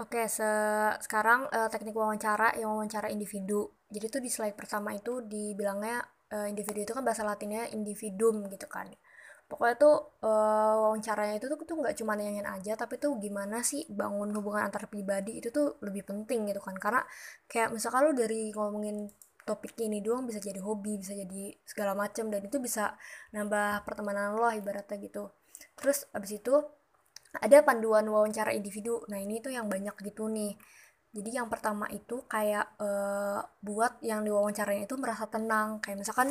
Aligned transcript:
Oke, 0.00 0.22
se 0.32 0.48
sekarang, 1.04 1.40
eee, 1.52 1.68
teknik 1.72 1.92
wawancara 2.00 2.56
yang 2.56 2.72
wawancara 2.72 3.08
individu. 3.12 3.68
Jadi 3.92 4.06
tuh 4.08 4.20
di 4.24 4.30
slide 4.32 4.56
pertama 4.56 4.96
itu 4.96 5.20
dibilangnya, 5.32 6.00
eee, 6.32 6.46
individu 6.52 6.78
itu 6.88 6.92
kan 6.96 7.04
bahasa 7.04 7.22
Latinnya 7.28 7.68
individuum 7.76 8.48
gitu 8.48 8.64
kan. 8.70 8.88
Pokoknya 9.50 9.74
tuh, 9.76 9.94
eee, 10.24 10.74
wawancaranya 10.82 11.34
itu 11.36 11.46
tuh 11.52 11.58
tuh 11.68 11.76
nggak 11.82 11.94
cuma 12.00 12.12
nanyain 12.16 12.48
aja, 12.48 12.72
tapi 12.80 12.96
tuh 13.02 13.12
gimana 13.20 13.60
sih 13.66 13.84
bangun 13.92 14.30
hubungan 14.36 14.62
antar 14.72 14.88
pribadi 14.88 15.36
itu 15.42 15.48
tuh 15.52 15.76
lebih 15.84 16.02
penting 16.08 16.48
gitu 16.48 16.60
kan. 16.64 16.76
Karena 16.80 17.02
kayak 17.50 17.68
misalkan 17.76 18.00
lu 18.08 18.12
dari 18.16 18.48
ngomongin 18.56 19.10
topik 19.44 19.74
ini 19.84 20.00
doang 20.00 20.24
bisa 20.28 20.38
jadi 20.40 20.60
hobi, 20.64 20.96
bisa 21.02 21.12
jadi 21.12 21.52
segala 21.66 21.92
macam 21.98 22.30
dan 22.32 22.40
itu 22.46 22.56
bisa 22.62 22.94
nambah 23.36 23.84
pertemanan 23.84 24.38
lo 24.38 24.48
ibaratnya 24.54 24.96
gitu. 25.02 25.28
Terus 25.76 26.06
abis 26.16 26.40
itu 26.40 26.54
ada 27.38 27.62
panduan 27.62 28.06
wawancara 28.10 28.50
individu. 28.50 29.06
Nah, 29.06 29.22
ini 29.22 29.38
tuh 29.38 29.54
yang 29.54 29.70
banyak 29.70 29.94
gitu 30.02 30.26
nih. 30.26 30.58
Jadi 31.10 31.30
yang 31.34 31.50
pertama 31.50 31.90
itu 31.90 32.22
kayak 32.30 32.78
uh, 32.78 33.42
buat 33.62 33.98
yang 34.02 34.22
diwawancaranya 34.22 34.86
itu 34.86 34.94
merasa 34.98 35.26
tenang. 35.26 35.82
Kayak 35.82 36.06
misalkan 36.06 36.28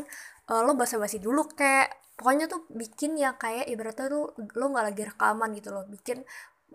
uh, 0.52 0.62
lo 0.64 0.76
basa-basi 0.76 1.20
dulu 1.20 1.48
kayak 1.52 1.92
pokoknya 2.16 2.48
tuh 2.52 2.68
bikin 2.72 3.16
ya 3.20 3.36
kayak 3.36 3.68
ibaratnya 3.68 4.08
tuh 4.12 4.32
lo 4.36 4.66
nggak 4.72 4.86
lagi 4.92 5.04
rekaman 5.08 5.50
gitu 5.56 5.76
loh. 5.76 5.84
Bikin 5.88 6.24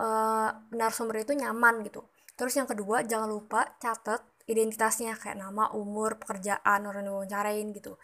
uh, 0.00 0.48
narasumber 0.72 1.24
itu 1.24 1.32
nyaman 1.36 1.80
gitu. 1.84 2.04
Terus 2.36 2.52
yang 2.56 2.68
kedua 2.68 3.04
jangan 3.08 3.28
lupa 3.28 3.76
catat 3.80 4.20
identitasnya 4.44 5.16
kayak 5.16 5.40
nama, 5.40 5.72
umur, 5.72 6.20
pekerjaan 6.20 6.84
orang 6.84 7.08
yang 7.08 7.16
wawancarain 7.16 7.72
gitu 7.72 7.96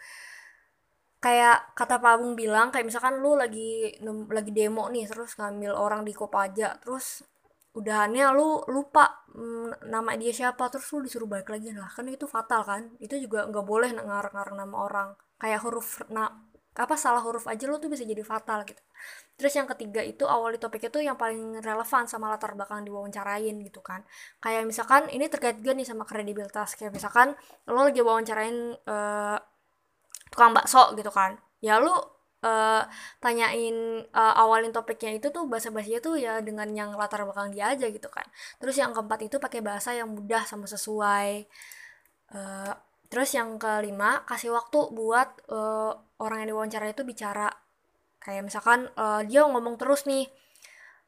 kayak 1.21 1.77
kata 1.77 2.01
Pak 2.01 2.17
Abung 2.17 2.33
bilang 2.33 2.73
kayak 2.73 2.89
misalkan 2.89 3.21
lu 3.21 3.37
lagi 3.37 3.93
lagi 4.33 4.51
demo 4.51 4.89
nih 4.89 5.05
terus 5.05 5.37
ngambil 5.37 5.77
orang 5.77 6.01
di 6.01 6.17
Kopaja 6.17 6.81
terus 6.81 7.21
udahannya 7.71 8.25
lu 8.35 8.59
lupa 8.67 9.23
mm, 9.31 9.87
nama 9.87 10.11
dia 10.19 10.35
siapa 10.35 10.67
terus 10.67 10.91
lu 10.91 11.07
disuruh 11.07 11.27
balik 11.29 11.47
lagi. 11.53 11.71
Lah 11.71 11.87
kan 11.87 12.07
itu 12.11 12.27
fatal 12.27 12.61
kan? 12.67 12.81
Itu 12.99 13.15
juga 13.15 13.47
nggak 13.47 13.65
boleh 13.65 13.89
ngarang-ngarang 13.95 14.57
nama 14.59 14.75
orang. 14.75 15.09
Kayak 15.39 15.59
huruf 15.63 16.03
na 16.11 16.27
apa 16.71 16.95
salah 16.95 17.19
huruf 17.19 17.51
aja 17.51 17.67
lu 17.67 17.83
tuh 17.83 17.91
bisa 17.91 18.07
jadi 18.07 18.23
fatal 18.23 18.63
gitu. 18.63 18.79
Terus 19.35 19.53
yang 19.59 19.67
ketiga 19.67 19.99
itu 20.03 20.23
awali 20.23 20.55
topiknya 20.55 20.89
tuh 20.91 21.03
yang 21.03 21.19
paling 21.19 21.59
relevan 21.59 22.07
sama 22.07 22.31
latar 22.31 22.55
belakang 22.55 22.87
diwawancarain 22.87 23.55
gitu 23.67 23.83
kan. 23.83 24.03
Kayak 24.39 24.67
misalkan 24.67 25.11
ini 25.11 25.27
terkait 25.27 25.59
gak 25.59 25.75
nih 25.75 25.87
sama 25.87 26.03
kredibilitas. 26.07 26.79
Kayak 26.79 26.95
misalkan 26.95 27.35
lo 27.67 27.81
lagi 27.83 27.99
wawancarain 27.99 28.75
uh, 28.87 29.37
tukang 30.31 30.55
bakso 30.55 30.95
gitu 30.95 31.11
kan. 31.11 31.37
Ya 31.59 31.77
lu 31.77 31.93
uh, 32.41 32.83
tanyain 33.21 34.05
uh, 34.11 34.33
awalin 34.41 34.73
topiknya 34.73 35.17
itu 35.17 35.29
tuh 35.29 35.45
bahasa 35.45 35.69
bahasanya 35.69 35.99
tuh 36.01 36.15
ya 36.17 36.41
dengan 36.41 36.67
yang 36.73 36.93
latar 36.97 37.23
belakang 37.25 37.53
dia 37.53 37.71
aja 37.73 37.87
gitu 37.89 38.09
kan. 38.09 38.25
Terus 38.57 38.75
yang 38.81 38.91
keempat 38.95 39.19
itu 39.27 39.37
pakai 39.37 39.61
bahasa 39.61 39.93
yang 39.93 40.09
mudah 40.11 40.43
sama 40.45 40.65
sesuai. 40.65 41.45
Uh, 42.31 42.73
terus 43.11 43.35
yang 43.35 43.59
kelima 43.59 44.23
kasih 44.25 44.55
waktu 44.55 44.79
buat 44.95 45.29
uh, 45.51 45.93
orang 46.23 46.47
yang 46.47 46.57
diwawancara 46.57 46.87
itu 46.91 47.03
bicara. 47.05 47.49
Kayak 48.21 48.43
misalkan 48.47 48.89
uh, 48.97 49.21
dia 49.25 49.45
ngomong 49.45 49.77
terus 49.77 50.05
nih. 50.05 50.29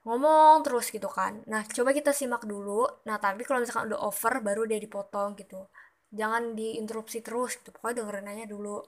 Ngomong 0.03 0.67
terus 0.67 0.91
gitu 0.91 1.07
kan. 1.07 1.41
Nah 1.47 1.63
coba 1.63 1.95
kita 1.95 2.11
simak 2.11 2.43
dulu. 2.43 2.83
Nah 3.07 3.17
tapi 3.23 3.47
kalau 3.47 3.63
misalkan 3.63 3.87
udah 3.87 4.03
over 4.03 4.43
baru 4.43 4.67
dia 4.67 4.77
dipotong 4.81 5.39
gitu. 5.39 5.71
Jangan 6.13 6.53
diinterupsi 6.53 7.23
terus 7.23 7.55
gitu. 7.57 7.71
Pokoknya 7.71 8.03
dengerin 8.03 8.27
aja 8.27 8.45
dulu 8.51 8.83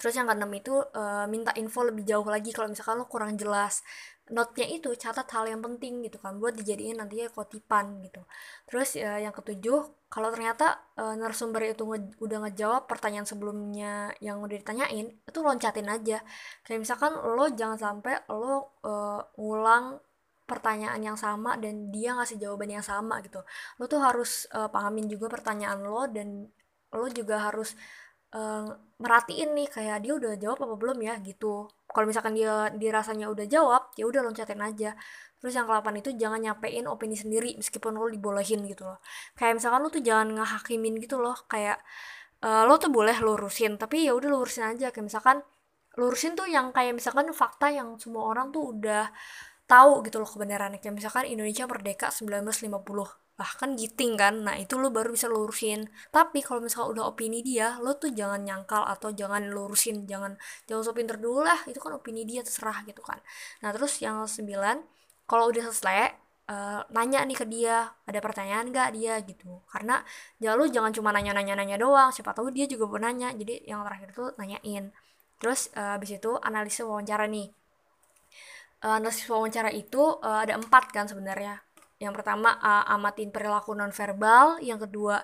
terus 0.00 0.16
yang 0.16 0.26
keenam 0.32 0.48
itu 0.56 0.72
uh, 0.72 1.28
minta 1.28 1.52
info 1.60 1.84
lebih 1.84 2.08
jauh 2.08 2.24
lagi 2.24 2.50
kalau 2.56 2.72
misalkan 2.72 2.96
lo 2.96 3.04
kurang 3.04 3.36
jelas 3.36 3.84
notnya 4.30 4.66
itu 4.70 4.94
catat 4.94 5.26
hal 5.34 5.44
yang 5.50 5.60
penting 5.60 6.06
gitu 6.06 6.16
kan 6.22 6.38
buat 6.38 6.54
dijadiin 6.54 7.02
nantinya 7.02 7.28
kotipan 7.34 7.98
gitu. 8.06 8.22
Terus 8.70 8.94
uh, 8.96 9.18
yang 9.18 9.34
ketujuh 9.34 10.06
kalau 10.06 10.30
ternyata 10.30 10.78
uh, 10.98 11.14
narasumber 11.18 11.66
itu 11.66 11.82
nge 11.86 12.18
udah 12.22 12.38
ngejawab 12.46 12.82
pertanyaan 12.86 13.26
sebelumnya 13.26 14.14
yang 14.22 14.38
udah 14.42 14.56
ditanyain 14.58 15.06
itu 15.10 15.38
loncatin 15.42 15.90
aja. 15.90 16.22
Kayak 16.62 16.80
misalkan 16.86 17.12
lo 17.18 17.46
jangan 17.50 17.78
sampai 17.78 18.22
lo 18.30 18.78
uh, 18.86 19.20
ngulang 19.34 19.98
pertanyaan 20.46 20.98
yang 20.98 21.18
sama 21.18 21.54
dan 21.62 21.94
dia 21.94 22.14
ngasih 22.18 22.38
jawaban 22.42 22.70
yang 22.70 22.86
sama 22.86 23.22
gitu. 23.22 23.42
Lo 23.78 23.86
tuh 23.86 24.02
harus 24.02 24.50
uh, 24.54 24.70
pahamin 24.70 25.06
juga 25.10 25.30
pertanyaan 25.30 25.82
lo 25.82 26.06
dan 26.10 26.46
lo 26.90 27.06
juga 27.10 27.50
harus 27.50 27.78
uh, 28.34 28.66
merhatiin 29.00 29.50
nih 29.56 29.68
kayak 29.70 30.04
dia 30.04 30.12
udah 30.14 30.32
jawab 30.36 30.58
apa 30.66 30.74
belum 30.76 30.98
ya 31.02 31.14
gitu. 31.24 31.66
Kalau 31.90 32.06
misalkan 32.06 32.36
dia 32.38 32.70
dirasanya 32.70 33.26
udah 33.32 33.46
jawab 33.48 33.82
ya 33.98 34.04
udah 34.06 34.20
loncatin 34.22 34.60
aja. 34.62 34.94
Terus 35.40 35.56
yang 35.56 35.64
ke 35.64 35.90
itu 35.96 36.10
jangan 36.20 36.40
nyampein 36.44 36.84
opini 36.84 37.16
sendiri 37.16 37.56
meskipun 37.56 37.96
lo 37.96 38.06
dibolehin 38.12 38.60
gitu 38.68 38.84
loh. 38.84 39.00
Kayak 39.34 39.58
misalkan 39.58 39.80
lo 39.82 39.88
tuh 39.88 40.04
jangan 40.04 40.28
ngehakimin 40.36 41.00
gitu 41.00 41.16
loh 41.16 41.36
kayak 41.48 41.80
uh, 42.44 42.68
lo 42.68 42.76
tuh 42.76 42.92
boleh 42.92 43.16
lurusin 43.18 43.80
tapi 43.80 44.06
ya 44.06 44.12
udah 44.12 44.28
lurusin 44.30 44.64
aja. 44.76 44.92
Kayak 44.92 45.06
misalkan 45.08 45.36
lurusin 45.96 46.36
tuh 46.38 46.46
yang 46.46 46.70
kayak 46.76 46.94
misalkan 46.94 47.32
fakta 47.32 47.72
yang 47.72 47.96
semua 47.98 48.30
orang 48.30 48.52
tuh 48.54 48.76
udah 48.76 49.08
tahu 49.64 50.04
gitu 50.06 50.20
loh 50.20 50.28
kebenarannya. 50.28 50.78
Kayak 50.78 51.00
misalkan 51.00 51.24
Indonesia 51.24 51.64
merdeka 51.64 52.12
1950 52.12 53.29
bahkan 53.40 53.72
giting 53.72 54.20
kan 54.20 54.44
nah 54.44 54.52
itu 54.60 54.76
lo 54.76 54.92
baru 54.92 55.16
bisa 55.16 55.24
lurusin. 55.32 55.88
Tapi 56.12 56.44
kalau 56.44 56.60
misalnya 56.60 56.88
udah 56.92 57.04
opini 57.08 57.40
dia 57.40 57.80
lo 57.80 57.96
tuh 57.96 58.12
jangan 58.12 58.44
nyangkal 58.44 58.84
atau 58.84 59.08
jangan 59.16 59.48
lurusin 59.48 60.04
jangan 60.04 60.36
jangan 60.68 60.82
so 60.84 60.92
pinter 60.92 61.16
dulu 61.16 61.40
lah 61.48 61.64
itu 61.64 61.80
kan 61.80 61.96
opini 61.96 62.28
dia 62.28 62.44
terserah 62.44 62.84
gitu 62.84 63.00
kan. 63.00 63.16
Nah 63.64 63.72
terus 63.72 63.96
yang 64.04 64.28
sembilan 64.28 64.76
kalau 65.24 65.48
udah 65.48 65.64
selesai 65.72 66.12
uh, 66.50 66.80
nanya 66.92 67.22
nih 67.24 67.38
ke 67.38 67.46
dia 67.48 67.88
ada 68.04 68.18
pertanyaan 68.20 68.68
gak 68.74 68.92
dia? 68.92 69.16
gitu. 69.24 69.62
Karena 69.70 70.02
jangan 70.42 70.56
lu 70.60 70.64
jangan 70.68 70.92
cuma 70.92 71.08
nanya 71.14 71.32
nanya 71.32 71.54
nanya 71.56 71.76
doang 71.80 72.10
siapa 72.12 72.36
tahu 72.36 72.52
dia 72.52 72.66
juga 72.68 72.90
nanya. 73.00 73.32
Jadi 73.32 73.64
yang 73.64 73.86
terakhir 73.86 74.10
tuh 74.12 74.28
nanyain. 74.36 74.92
Terus 75.40 75.72
uh, 75.78 75.96
habis 75.96 76.18
itu 76.18 76.36
analisis 76.44 76.84
wawancara 76.84 77.24
nih. 77.24 77.48
Uh, 78.84 79.00
analisis 79.00 79.24
wawancara 79.32 79.72
itu 79.72 80.00
uh, 80.20 80.44
ada 80.44 80.60
empat 80.60 80.92
kan 80.92 81.08
sebenarnya 81.08 81.62
yang 82.02 82.12
pertama 82.16 82.56
uh, 82.58 82.84
amatin 82.96 83.28
perilaku 83.34 83.76
nonverbal. 83.76 84.58
Yang 84.64 84.88
kedua 84.88 85.16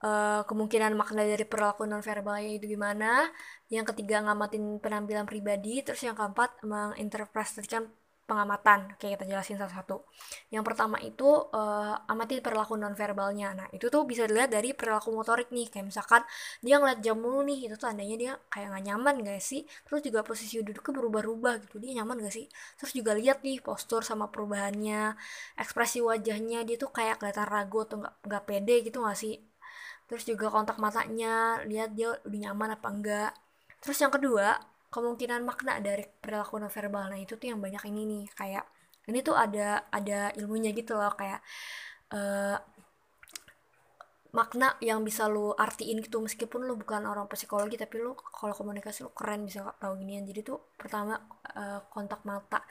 uh, 0.00 0.40
kemungkinan 0.48 0.92
makna 0.96 1.22
dari 1.22 1.44
perilaku 1.44 1.84
nonverbalnya 1.84 2.50
itu 2.56 2.66
gimana. 2.74 3.28
Yang 3.68 3.92
ketiga 3.92 4.24
ngamatin 4.24 4.80
penampilan 4.80 5.28
pribadi. 5.28 5.84
Terus 5.84 6.00
yang 6.06 6.16
keempat 6.16 6.64
menginterpretasikan 6.64 7.84
pengamatan 8.24 8.96
kayak 8.96 9.20
kita 9.20 9.24
jelasin 9.28 9.56
satu-satu. 9.60 10.04
Yang 10.48 10.64
pertama 10.64 10.96
itu 11.00 11.28
uh, 11.28 11.94
amati 12.08 12.40
perilaku 12.40 12.74
nonverbalnya. 12.80 13.48
Nah 13.52 13.66
itu 13.76 13.92
tuh 13.92 14.08
bisa 14.08 14.24
dilihat 14.24 14.50
dari 14.52 14.72
perilaku 14.72 15.12
motorik 15.12 15.52
nih. 15.52 15.68
Kayak 15.68 15.86
misalkan 15.92 16.22
dia 16.64 16.80
ngeliat 16.80 17.00
jam 17.04 17.16
mulu 17.20 17.44
nih 17.44 17.68
itu 17.68 17.74
tuh 17.76 17.92
tandanya 17.92 18.16
dia 18.16 18.32
kayak 18.48 18.66
nggak 18.72 18.84
nyaman 18.88 19.14
gak 19.28 19.42
sih? 19.44 19.62
Terus 19.86 20.00
juga 20.04 20.20
posisi 20.24 20.60
duduknya 20.64 20.92
berubah-ubah 20.96 21.54
gitu 21.68 21.76
dia 21.82 21.92
nyaman 22.00 22.16
gak 22.24 22.34
sih? 22.34 22.46
Terus 22.80 22.92
juga 22.96 23.12
lihat 23.12 23.44
nih 23.44 23.60
postur 23.60 24.00
sama 24.00 24.32
perubahannya 24.32 25.14
ekspresi 25.60 26.00
wajahnya 26.00 26.64
dia 26.64 26.76
tuh 26.80 26.90
kayak 26.90 27.20
kelihatan 27.20 27.46
ragu 27.48 27.84
atau 27.84 27.96
nggak 28.00 28.14
nggak 28.26 28.42
pede 28.48 28.76
gitu 28.88 29.04
gak 29.04 29.18
sih? 29.20 29.36
Terus 30.08 30.24
juga 30.28 30.46
kontak 30.52 30.76
matanya 30.80 31.60
lihat 31.64 31.96
dia 31.96 32.16
udah 32.24 32.40
nyaman 32.50 32.76
apa 32.76 32.88
enggak 32.92 33.32
terus 33.84 34.00
yang 34.00 34.08
kedua 34.08 34.56
kemungkinan 34.94 35.42
makna 35.42 35.82
dari 35.82 36.06
perilaku 36.06 36.62
nonverbal. 36.62 37.10
Nah 37.10 37.18
itu 37.18 37.34
tuh 37.34 37.50
yang 37.50 37.58
banyak 37.58 37.82
ini 37.90 38.02
nih 38.06 38.24
kayak 38.38 38.64
ini 39.10 39.18
tuh 39.26 39.34
ada 39.34 39.90
ada 39.90 40.30
ilmunya 40.38 40.70
gitu 40.70 40.94
loh 40.96 41.12
kayak 41.18 41.42
uh, 42.14 42.56
makna 44.34 44.74
yang 44.82 45.06
bisa 45.06 45.30
lu 45.30 45.54
artiin 45.54 46.02
gitu 46.02 46.18
meskipun 46.18 46.66
lu 46.66 46.74
bukan 46.74 47.06
orang 47.06 47.30
psikologi 47.30 47.78
tapi 47.78 48.02
lu 48.02 48.18
kalau 48.18 48.50
komunikasi 48.50 49.06
lu 49.06 49.10
keren 49.14 49.46
bisa 49.46 49.74
tahu 49.82 49.98
ginian. 49.98 50.26
Jadi 50.26 50.40
tuh 50.46 50.58
pertama 50.78 51.18
uh, 51.58 51.82
kontak 51.90 52.22
mata. 52.26 52.62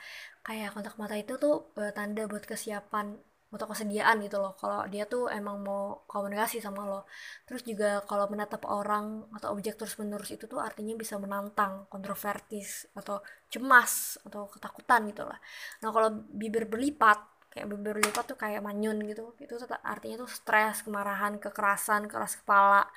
Kayak 0.43 0.75
kontak 0.75 0.95
mata 0.99 1.15
itu 1.19 1.35
tuh 1.39 1.75
uh, 1.79 1.91
tanda 1.95 2.27
buat 2.27 2.43
kesiapan 2.47 3.15
atau 3.53 3.67
kesediaan 3.69 4.17
gitu 4.25 4.37
loh. 4.41 4.53
Kalau 4.57 4.89
dia 4.89 5.05
tuh 5.05 5.29
emang 5.29 5.61
mau 5.61 6.01
komunikasi 6.09 6.57
sama 6.59 6.81
lo. 6.89 7.05
Terus 7.47 7.61
juga 7.63 8.01
kalau 8.09 8.25
menatap 8.31 8.65
orang 8.65 9.29
atau 9.37 9.53
objek 9.53 9.77
terus 9.79 9.93
menerus 10.01 10.29
itu 10.33 10.45
tuh 10.49 10.59
artinya 10.59 10.93
bisa 10.97 11.15
menantang 11.21 11.85
kontrovertis 11.93 12.89
atau 12.97 13.21
cemas 13.53 14.17
atau 14.25 14.49
ketakutan 14.49 15.05
gitu 15.09 15.23
lah. 15.29 15.37
Nah 15.85 15.89
kalau 15.93 16.09
bibir 16.33 16.65
berlipat 16.65 17.19
kayak 17.53 17.69
bibir 17.69 17.93
berlipat 18.01 18.25
tuh 18.33 18.37
kayak 18.37 18.65
manyun 18.65 18.97
gitu 19.05 19.37
itu 19.37 19.53
artinya 19.85 20.25
tuh 20.25 20.29
stres 20.33 20.81
kemarahan 20.81 21.37
kekerasan 21.37 22.09
keras 22.09 22.41
kepala 22.41 22.89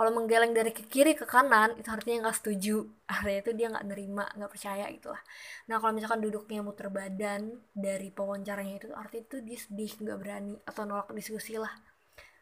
kalau 0.00 0.16
menggeleng 0.16 0.56
dari 0.56 0.72
ke 0.72 0.88
kiri 0.88 1.12
ke 1.12 1.28
kanan 1.28 1.76
itu 1.76 1.92
artinya 1.92 2.24
nggak 2.24 2.36
setuju. 2.40 2.88
Artinya 3.12 3.40
itu 3.44 3.52
dia 3.52 3.66
nggak 3.68 3.86
nerima 3.90 4.24
nggak 4.32 4.50
percaya 4.54 4.86
gitu 4.94 5.12
lah 5.12 5.20
nah 5.68 5.76
kalau 5.82 5.92
misalkan 5.92 6.22
duduknya 6.24 6.62
muter 6.64 6.88
badan 6.88 7.58
dari 7.74 8.08
pewawancaranya 8.14 8.74
itu 8.80 8.88
artinya 8.94 9.22
itu 9.26 9.36
dia 9.42 9.58
sedih 9.58 9.92
nggak 9.98 10.18
berani 10.22 10.54
atau 10.62 10.82
nolak 10.88 11.10
diskusi 11.12 11.58
lah 11.58 11.74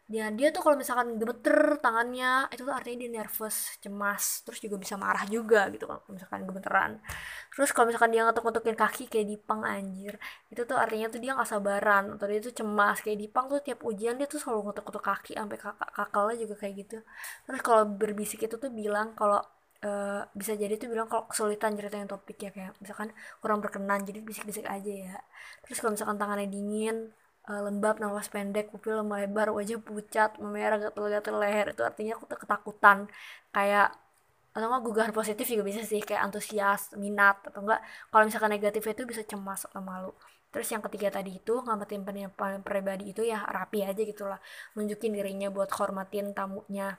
dan 0.08 0.40
dia 0.40 0.48
tuh 0.56 0.64
kalau 0.64 0.76
misalkan 0.80 1.20
gemeter 1.20 1.76
tangannya 1.84 2.48
itu 2.48 2.64
tuh 2.64 2.72
artinya 2.72 2.96
dia 3.04 3.10
nervous 3.20 3.76
cemas 3.84 4.40
terus 4.40 4.58
juga 4.64 4.76
bisa 4.80 4.96
marah 4.96 5.24
juga 5.28 5.68
gitu 5.68 5.84
kalau 5.84 6.00
misalkan 6.08 6.48
gemeteran. 6.48 6.92
Terus 7.52 7.70
kalau 7.76 7.86
misalkan 7.92 8.10
dia 8.16 8.24
ngetuk-ngetukin 8.24 8.76
kaki 8.82 9.04
kayak 9.12 9.26
Dipang 9.28 9.60
anjir 9.68 10.16
itu 10.48 10.62
tuh 10.64 10.76
artinya 10.80 11.06
tuh 11.12 11.20
dia 11.20 11.36
nggak 11.36 11.48
sabaran 11.52 12.04
atau 12.16 12.24
dia 12.24 12.40
tuh 12.40 12.54
cemas. 12.56 12.96
Kayak 13.04 13.18
Dipang 13.20 13.44
tuh 13.52 13.60
tiap 13.60 13.80
ujian 13.84 14.14
dia 14.16 14.24
tuh 14.24 14.40
selalu 14.40 14.72
ngetuk-ngetuk 14.72 15.04
kaki 15.04 15.32
sampai 15.36 15.58
kakak 15.60 15.90
kakalnya 15.92 16.36
juga 16.40 16.54
kayak 16.56 16.74
gitu. 16.88 16.96
Terus 17.44 17.60
kalau 17.60 17.82
berbisik 17.84 18.40
itu 18.48 18.56
tuh 18.56 18.70
bilang 18.72 19.12
kalau 19.12 19.40
Uh, 19.78 20.26
bisa 20.34 20.58
jadi 20.58 20.74
tuh 20.74 20.90
bilang 20.90 21.06
kalau 21.06 21.30
kesulitan 21.30 21.70
ceritain 21.78 22.10
topik 22.10 22.34
ya 22.42 22.50
kayak 22.50 22.74
misalkan 22.82 23.14
kurang 23.38 23.62
berkenan 23.62 24.02
jadi 24.02 24.18
bisik-bisik 24.26 24.66
aja 24.66 24.90
ya. 24.90 25.16
Terus 25.62 25.78
kalau 25.78 25.94
misalkan 25.94 26.18
tangannya 26.18 26.50
dingin 26.50 27.14
uh, 27.48 27.60
lembab 27.66 27.96
nafas 27.98 28.28
pendek 28.28 28.68
pupil 28.68 29.00
melebar 29.02 29.48
wajah 29.56 29.80
pucat 29.80 30.36
memerah 30.38 30.78
gatel-gatel 30.78 31.36
leher. 31.40 31.66
Itu 31.72 31.82
artinya 31.82 32.20
aku 32.20 32.28
ketakutan. 32.28 33.08
Kayak 33.50 33.96
atau 34.52 34.66
enggak 34.68 34.82
gugahan 34.84 35.12
positif 35.14 35.46
juga 35.46 35.64
bisa 35.64 35.80
sih 35.86 36.02
kayak 36.02 36.22
antusias 36.28 36.90
minat 36.98 37.38
atau 37.46 37.62
enggak 37.62 37.80
kalau 38.10 38.24
misalkan 38.26 38.50
negatifnya 38.50 38.94
itu 38.96 39.04
bisa 39.08 39.22
cemas 39.24 39.64
atau 39.68 39.80
malu. 39.80 40.12
Terus 40.48 40.68
yang 40.72 40.80
ketiga 40.88 41.12
tadi 41.12 41.36
itu 41.36 41.60
ngamatin 41.60 42.02
penyampaian 42.08 42.60
pribadi 42.64 43.12
itu 43.12 43.20
ya 43.24 43.44
rapi 43.44 43.84
aja 43.84 44.00
gitu 44.00 44.24
lah. 44.24 44.40
Nunjukin 44.76 45.12
dirinya 45.12 45.48
buat 45.52 45.68
hormatin 45.76 46.32
tamunya. 46.32 46.96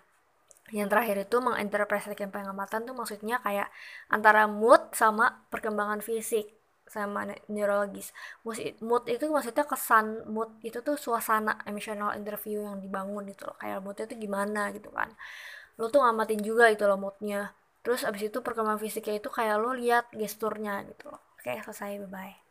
Yang 0.69 0.87
terakhir 0.93 1.17
itu 1.25 1.37
menginterpretasikan 1.41 2.29
pengamatan 2.29 2.85
tuh 2.85 2.93
maksudnya 2.93 3.41
kayak 3.41 3.73
antara 4.13 4.45
mood 4.45 4.93
sama 4.93 5.41
perkembangan 5.49 6.05
fisik 6.05 6.58
sama 6.89 7.29
neurologis. 7.47 8.11
Mood 8.81 9.05
itu 9.07 9.25
maksudnya 9.29 9.63
kesan 9.63 10.25
mood 10.27 10.49
itu 10.65 10.81
tuh 10.81 10.97
suasana 10.97 11.61
emotional 11.69 12.17
interview 12.17 12.65
yang 12.65 12.81
dibangun 12.81 13.29
gitu 13.31 13.47
loh. 13.47 13.55
Kayak 13.61 13.79
moodnya 13.85 14.05
tuh 14.09 14.17
gimana 14.17 14.61
gitu 14.75 14.89
kan. 14.89 15.09
Lo 15.79 15.87
tuh 15.87 16.01
ngamatin 16.03 16.41
juga 16.43 16.67
itu 16.67 16.83
loh 16.89 16.99
moodnya. 16.99 17.53
Terus 17.85 18.03
abis 18.03 18.27
itu 18.27 18.43
perkembangan 18.43 18.81
fisiknya 18.81 19.23
itu 19.23 19.29
kayak 19.31 19.55
lo 19.61 19.71
lihat 19.71 20.11
gesturnya 20.11 20.83
gitu 20.89 21.13
loh. 21.13 21.21
Oke 21.39 21.55
selesai 21.63 22.03
bye 22.03 22.11
bye 22.11 22.49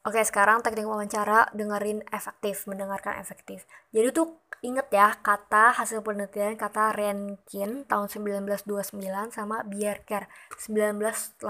Oke, 0.00 0.24
sekarang 0.24 0.64
teknik 0.64 0.88
wawancara 0.88 1.52
dengerin 1.52 2.00
efektif, 2.08 2.64
mendengarkan 2.64 3.20
efektif. 3.20 3.68
Jadi 3.92 4.16
tuh 4.16 4.40
inget 4.64 4.88
ya 4.88 5.12
kata 5.20 5.76
hasil 5.76 6.00
penelitian 6.00 6.56
kata 6.56 6.96
Renkin 6.96 7.84
tahun 7.84 8.08
1929 8.08 8.96
sama 9.28 9.60
Bierker 9.68 10.24
1980 10.56 11.44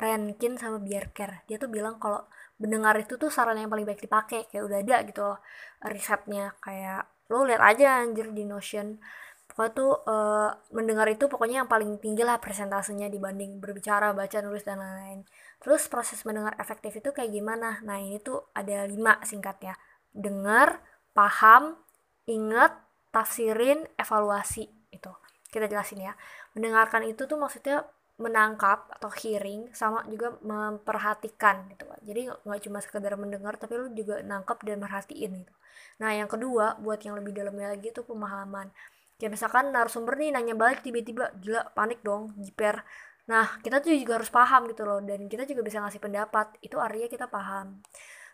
Renkin 0.00 0.56
sama 0.56 0.80
Bierker 0.80 1.44
dia 1.44 1.60
tuh 1.60 1.68
bilang 1.68 2.00
kalau 2.00 2.24
mendengar 2.56 2.96
itu 2.96 3.20
tuh 3.20 3.28
saran 3.28 3.60
yang 3.60 3.68
paling 3.68 3.84
baik 3.84 4.00
dipakai 4.00 4.48
kayak 4.48 4.64
udah 4.64 4.78
ada 4.80 4.96
gitu 5.04 5.20
loh 5.20 5.38
risetnya 5.84 6.56
kayak 6.64 7.04
lo 7.30 7.46
lihat 7.46 7.62
aja 7.62 8.02
anjir 8.02 8.34
di 8.34 8.42
Notion. 8.42 8.98
Pokoknya 9.46 9.72
tuh 9.74 9.92
uh, 10.06 10.50
mendengar 10.74 11.06
itu 11.10 11.26
pokoknya 11.26 11.62
yang 11.62 11.70
paling 11.70 11.98
tinggi 11.98 12.22
lah 12.22 12.38
presentasenya 12.38 13.10
dibanding 13.10 13.58
berbicara 13.58 14.14
baca 14.14 14.38
nulis 14.42 14.66
dan 14.66 14.78
lain-lain. 14.78 15.26
Terus 15.62 15.86
proses 15.90 16.22
mendengar 16.26 16.54
efektif 16.58 16.98
itu 16.98 17.10
kayak 17.10 17.34
gimana? 17.34 17.82
Nah 17.82 17.98
ini 17.98 18.18
tuh 18.22 18.50
ada 18.54 18.86
lima 18.86 19.18
singkat 19.26 19.58
ya 19.62 19.74
dengar 20.10 20.82
paham 21.14 21.78
ingat 22.26 22.78
tafsirin 23.14 23.86
evaluasi. 23.98 24.70
Itu. 24.90 25.10
Kita 25.50 25.66
jelasin 25.66 26.02
ya. 26.02 26.14
Mendengarkan 26.54 27.06
itu 27.06 27.26
tuh 27.26 27.38
maksudnya 27.38 27.86
menangkap 28.20 28.86
atau 28.92 29.08
hearing 29.08 29.72
sama 29.72 30.04
juga 30.04 30.36
memperhatikan 30.44 31.72
gitu 31.72 31.90
jadi 32.00 32.32
nggak 32.32 32.60
cuma 32.64 32.78
sekedar 32.80 33.12
mendengar 33.20 33.60
tapi 33.60 33.76
lu 33.76 33.92
juga 33.92 34.24
nangkap 34.24 34.64
dan 34.64 34.80
merhatiin 34.80 35.44
gitu. 35.44 35.54
Nah 36.00 36.16
yang 36.16 36.28
kedua 36.32 36.80
buat 36.80 37.00
yang 37.04 37.16
lebih 37.20 37.36
dalamnya 37.36 37.76
lagi 37.76 37.92
itu 37.92 38.00
pemahaman. 38.02 38.72
Kayak 39.20 39.36
misalkan 39.36 39.68
narasumber 39.68 40.16
nih 40.16 40.32
nanya 40.32 40.56
balik 40.56 40.80
tiba-tiba 40.80 41.28
gila 41.36 41.68
panik 41.76 42.00
dong 42.00 42.32
jiper. 42.40 42.80
Nah 43.28 43.60
kita 43.60 43.84
tuh 43.84 43.92
juga 43.92 44.16
harus 44.16 44.32
paham 44.32 44.64
gitu 44.72 44.88
loh 44.88 44.98
dan 45.04 45.28
kita 45.28 45.44
juga 45.44 45.60
bisa 45.60 45.84
ngasih 45.84 46.00
pendapat. 46.00 46.56
Itu 46.64 46.80
artinya 46.80 47.08
kita 47.12 47.26
paham. 47.28 47.84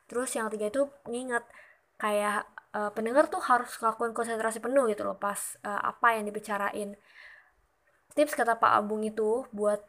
Terus 0.07 0.31
yang 0.39 0.47
ketiga 0.47 0.67
itu 0.71 0.83
nginget 1.11 1.45
kayak 1.99 2.47
uh, 2.71 2.91
pendengar 2.95 3.27
tuh 3.27 3.43
harus 3.43 3.75
lakukan 3.83 4.15
konsentrasi 4.15 4.63
penuh 4.63 4.87
gitu 4.87 5.03
loh 5.03 5.19
pas 5.19 5.59
uh, 5.67 5.91
apa 5.91 6.15
yang 6.15 6.29
dibicarain 6.29 6.95
tips 8.17 8.33
kata 8.33 8.57
Pak 8.57 8.73
Abung 8.81 9.05
itu 9.05 9.45
buat 9.53 9.85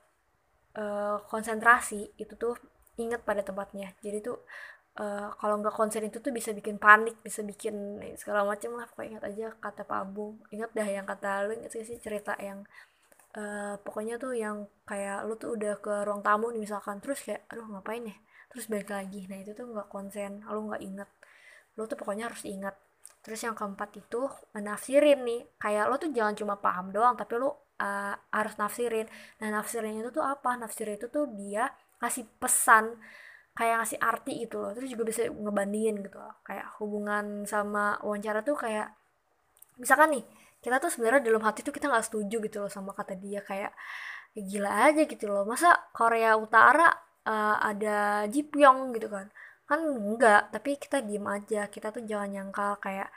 uh, 0.76 1.18
konsentrasi 1.32 2.12
itu 2.20 2.34
tuh 2.36 2.60
inget 3.00 3.24
pada 3.24 3.42
tempatnya. 3.42 3.96
Jadi 4.04 4.20
tuh 4.20 4.44
uh, 5.00 5.32
kalau 5.40 5.56
nggak 5.64 5.72
konsen 5.74 6.04
itu 6.04 6.20
tuh 6.20 6.36
bisa 6.36 6.52
bikin 6.52 6.76
panik 6.76 7.16
bisa 7.24 7.42
bikin 7.42 8.04
segala 8.20 8.44
macam 8.44 8.76
lah. 8.76 8.86
Pokoknya 8.92 9.10
ingat 9.18 9.26
aja 9.32 9.46
kata 9.64 9.82
Pak 9.88 10.00
Abung 10.04 10.36
ingat 10.52 10.76
dah 10.76 10.88
yang 10.88 11.08
kata 11.08 11.48
lu 11.48 11.56
inget 11.56 11.72
sih 11.72 11.98
cerita 12.04 12.36
yang 12.44 12.68
uh, 13.40 13.80
pokoknya 13.82 14.20
tuh 14.20 14.36
yang 14.36 14.68
kayak 14.84 15.24
lu 15.24 15.40
tuh 15.40 15.56
udah 15.56 15.80
ke 15.80 15.94
ruang 16.04 16.20
tamu 16.20 16.52
nih 16.52 16.68
misalkan 16.68 17.00
terus 17.00 17.24
kayak 17.24 17.48
aduh 17.48 17.66
ngapain 17.72 18.04
ya? 18.04 18.18
Terus 18.52 18.68
balik 18.68 18.92
lagi. 18.92 19.24
Nah 19.32 19.38
itu 19.40 19.56
tuh 19.56 19.66
nggak 19.72 19.88
konsen. 19.88 20.44
Lu 20.52 20.68
nggak 20.68 20.84
inget 20.84 21.10
lu 21.78 21.86
tuh 21.86 21.96
pokoknya 21.96 22.28
harus 22.28 22.44
ingat. 22.44 22.76
Terus 23.22 23.40
yang 23.46 23.56
keempat 23.56 23.96
itu 23.96 24.28
nafsirin 24.58 25.24
nih. 25.24 25.42
Kayak 25.62 25.86
lo 25.88 25.96
tuh 26.02 26.12
jangan 26.12 26.36
cuma 26.36 26.56
paham 26.60 26.92
doang 26.92 27.16
tapi 27.16 27.40
lo 27.40 27.67
uh, 27.82 28.14
harus 28.34 28.54
nafsirin. 28.58 29.08
Nah 29.42 29.48
nafsirin 29.54 30.02
itu 30.02 30.10
tuh 30.14 30.26
apa? 30.26 30.58
Nafsirin 30.58 30.98
itu 30.98 31.08
tuh 31.10 31.30
dia 31.34 31.70
ngasih 32.02 32.26
pesan 32.38 32.98
kayak 33.58 33.76
ngasih 33.82 34.00
arti 34.02 34.34
gitu 34.46 34.62
loh. 34.62 34.72
Terus 34.74 34.90
juga 34.94 35.04
bisa 35.10 35.26
ngebandingin 35.30 36.02
gitu 36.06 36.18
loh. 36.22 36.36
Kayak 36.46 36.68
hubungan 36.82 37.46
sama 37.50 37.98
wawancara 38.06 38.42
tuh 38.46 38.58
kayak 38.58 38.94
misalkan 39.82 40.18
nih 40.18 40.26
kita 40.62 40.82
tuh 40.82 40.90
sebenarnya 40.90 41.22
dalam 41.26 41.44
hati 41.46 41.62
tuh 41.62 41.74
kita 41.74 41.86
nggak 41.90 42.06
setuju 42.06 42.38
gitu 42.42 42.58
loh 42.66 42.72
sama 42.72 42.94
kata 42.94 43.18
dia. 43.18 43.42
Kayak 43.46 43.74
ya 44.38 44.42
gila 44.46 44.72
aja 44.94 45.02
gitu 45.06 45.26
loh. 45.30 45.44
Masa 45.46 45.74
Korea 45.94 46.38
Utara 46.38 46.90
uh, 47.26 47.58
ada 47.62 48.26
Jipyong 48.30 48.94
gitu 48.98 49.10
kan? 49.10 49.30
Kan 49.68 49.80
enggak 49.84 50.54
tapi 50.54 50.78
kita 50.78 51.02
diem 51.02 51.26
aja. 51.26 51.70
Kita 51.70 51.90
tuh 51.94 52.06
jangan 52.06 52.30
nyangka 52.30 52.78
kayak 52.82 53.10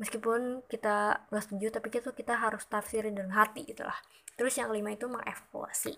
meskipun 0.00 0.64
kita 0.68 1.28
nggak 1.28 1.42
setuju 1.44 1.66
tapi 1.74 1.88
kita 1.92 2.10
kita 2.12 2.34
harus 2.38 2.64
tafsirin 2.68 3.12
dengan 3.16 3.36
hati 3.36 3.68
gitulah 3.68 3.96
terus 4.36 4.56
yang 4.56 4.72
kelima 4.72 4.96
itu 4.96 5.06
mengevaluasi. 5.06 5.94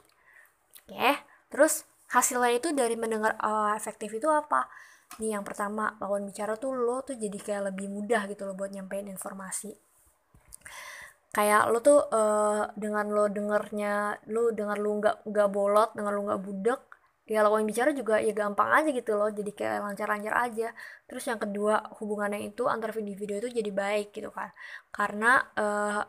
Oke 0.84 0.94
okay. 0.94 1.14
terus 1.48 1.86
hasilnya 2.10 2.52
itu 2.58 2.68
dari 2.74 2.94
mendengar 2.98 3.38
uh, 3.40 3.72
efektif 3.74 4.10
itu 4.14 4.26
apa? 4.30 4.66
Nih 5.22 5.38
yang 5.38 5.46
pertama 5.46 5.94
lawan 6.02 6.26
bicara 6.26 6.58
tuh 6.58 6.74
lo 6.74 7.02
tuh 7.06 7.14
jadi 7.14 7.38
kayak 7.38 7.62
lebih 7.74 7.86
mudah 7.90 8.26
gitu 8.26 8.44
loh 8.46 8.54
buat 8.58 8.74
nyampein 8.74 9.06
informasi. 9.06 9.74
Kayak 11.34 11.70
lo 11.70 11.78
tuh 11.82 11.98
uh, 12.14 12.70
dengan 12.78 13.10
lo 13.10 13.26
dengernya 13.26 14.22
lo 14.30 14.54
dengar 14.54 14.78
lo 14.78 14.90
nggak 15.02 15.16
nggak 15.26 15.48
bolot 15.50 15.90
dengan 15.94 16.12
lo 16.14 16.20
nggak 16.30 16.42
budek 16.42 16.82
ya 17.32 17.40
lawan 17.44 17.64
bicara 17.64 17.90
juga 17.96 18.14
ya 18.20 18.32
gampang 18.36 18.68
aja 18.76 18.88
gitu 18.98 19.10
loh 19.16 19.28
jadi 19.38 19.50
kayak 19.58 19.76
lancar-lancar 19.86 20.34
aja. 20.44 20.64
Terus 21.08 21.24
yang 21.30 21.40
kedua 21.44 21.74
hubungannya 21.98 22.40
itu 22.48 22.62
antar 22.68 22.90
video-video 22.96 23.36
itu 23.42 23.48
jadi 23.60 23.70
baik 23.72 24.06
gitu 24.16 24.28
kan. 24.38 24.50
Karena 24.92 25.26
uh, 25.56 26.00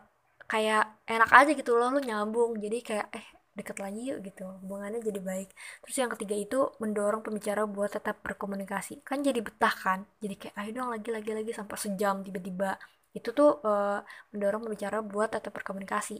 kayak 0.52 0.82
enak 1.08 1.30
aja 1.38 1.50
gitu 1.60 1.72
loh 1.78 1.88
lu 1.94 2.00
nyambung. 2.04 2.50
Jadi 2.64 2.76
kayak 2.88 3.06
eh 3.16 3.26
deket 3.58 3.76
lagi 3.84 4.00
yuk 4.12 4.18
gitu. 4.28 4.44
Hubungannya 4.62 5.00
jadi 5.00 5.20
baik. 5.30 5.48
Terus 5.82 5.96
yang 6.00 6.10
ketiga 6.12 6.36
itu 6.36 6.58
mendorong 6.82 7.22
pembicara 7.24 7.64
buat 7.64 7.90
tetap 7.96 8.20
berkomunikasi. 8.20 9.00
Kan 9.08 9.24
jadi 9.24 9.40
betah 9.40 9.72
kan? 9.72 9.98
Jadi 10.22 10.34
kayak 10.40 10.54
ayo 10.60 10.70
dong 10.76 10.88
lagi 10.94 11.08
lagi 11.16 11.30
lagi 11.32 11.50
sampai 11.56 11.76
sejam 11.80 12.20
tiba-tiba. 12.26 12.76
Itu 13.16 13.32
tuh 13.32 13.64
uh, 13.64 14.04
mendorong 14.36 14.68
pembicara 14.68 15.00
buat 15.00 15.32
tetap 15.32 15.52
berkomunikasi. 15.56 16.16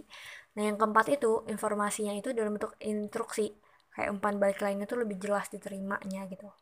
Nah 0.56 0.62
yang 0.72 0.76
keempat 0.80 1.20
itu 1.20 1.44
informasinya 1.52 2.16
itu 2.16 2.32
dalam 2.32 2.56
bentuk 2.56 2.72
instruksi 2.80 3.52
kayak 3.96 4.12
umpan 4.12 4.36
balik 4.36 4.60
lainnya 4.60 4.84
tuh 4.84 5.00
lebih 5.00 5.16
jelas 5.16 5.48
diterimanya 5.48 6.28
gitu. 6.28 6.52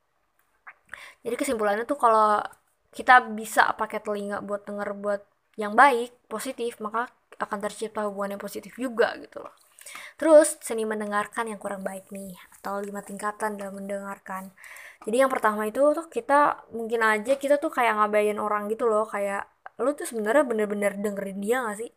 Jadi 1.26 1.34
kesimpulannya 1.34 1.82
tuh 1.82 1.98
kalau 1.98 2.38
kita 2.94 3.26
bisa 3.34 3.74
pakai 3.74 3.98
telinga 3.98 4.38
buat 4.38 4.62
denger 4.62 4.94
buat 4.94 5.22
yang 5.58 5.74
baik 5.74 6.30
positif 6.30 6.78
maka 6.78 7.10
akan 7.42 7.58
tercipta 7.58 8.06
hubungan 8.06 8.38
yang 8.38 8.42
positif 8.42 8.78
juga 8.78 9.18
gitu 9.18 9.42
loh. 9.42 9.54
Terus 10.16 10.56
seni 10.62 10.86
mendengarkan 10.86 11.50
yang 11.50 11.58
kurang 11.58 11.82
baik 11.82 12.08
nih 12.14 12.38
atau 12.60 12.78
lima 12.78 13.02
tingkatan 13.02 13.58
dalam 13.58 13.82
mendengarkan. 13.82 14.54
Jadi 15.04 15.16
yang 15.20 15.28
pertama 15.28 15.68
itu 15.68 15.82
tuh 15.92 16.06
kita 16.08 16.64
mungkin 16.72 17.04
aja 17.04 17.36
kita 17.36 17.60
tuh 17.60 17.68
kayak 17.74 17.98
ngabayin 18.00 18.40
orang 18.40 18.70
gitu 18.72 18.88
loh 18.88 19.04
kayak 19.04 19.44
lu 19.82 19.90
tuh 19.98 20.06
sebenarnya 20.06 20.46
bener-bener 20.46 20.94
dengerin 20.96 21.38
dia 21.42 21.66
gak 21.66 21.78
sih? 21.82 21.90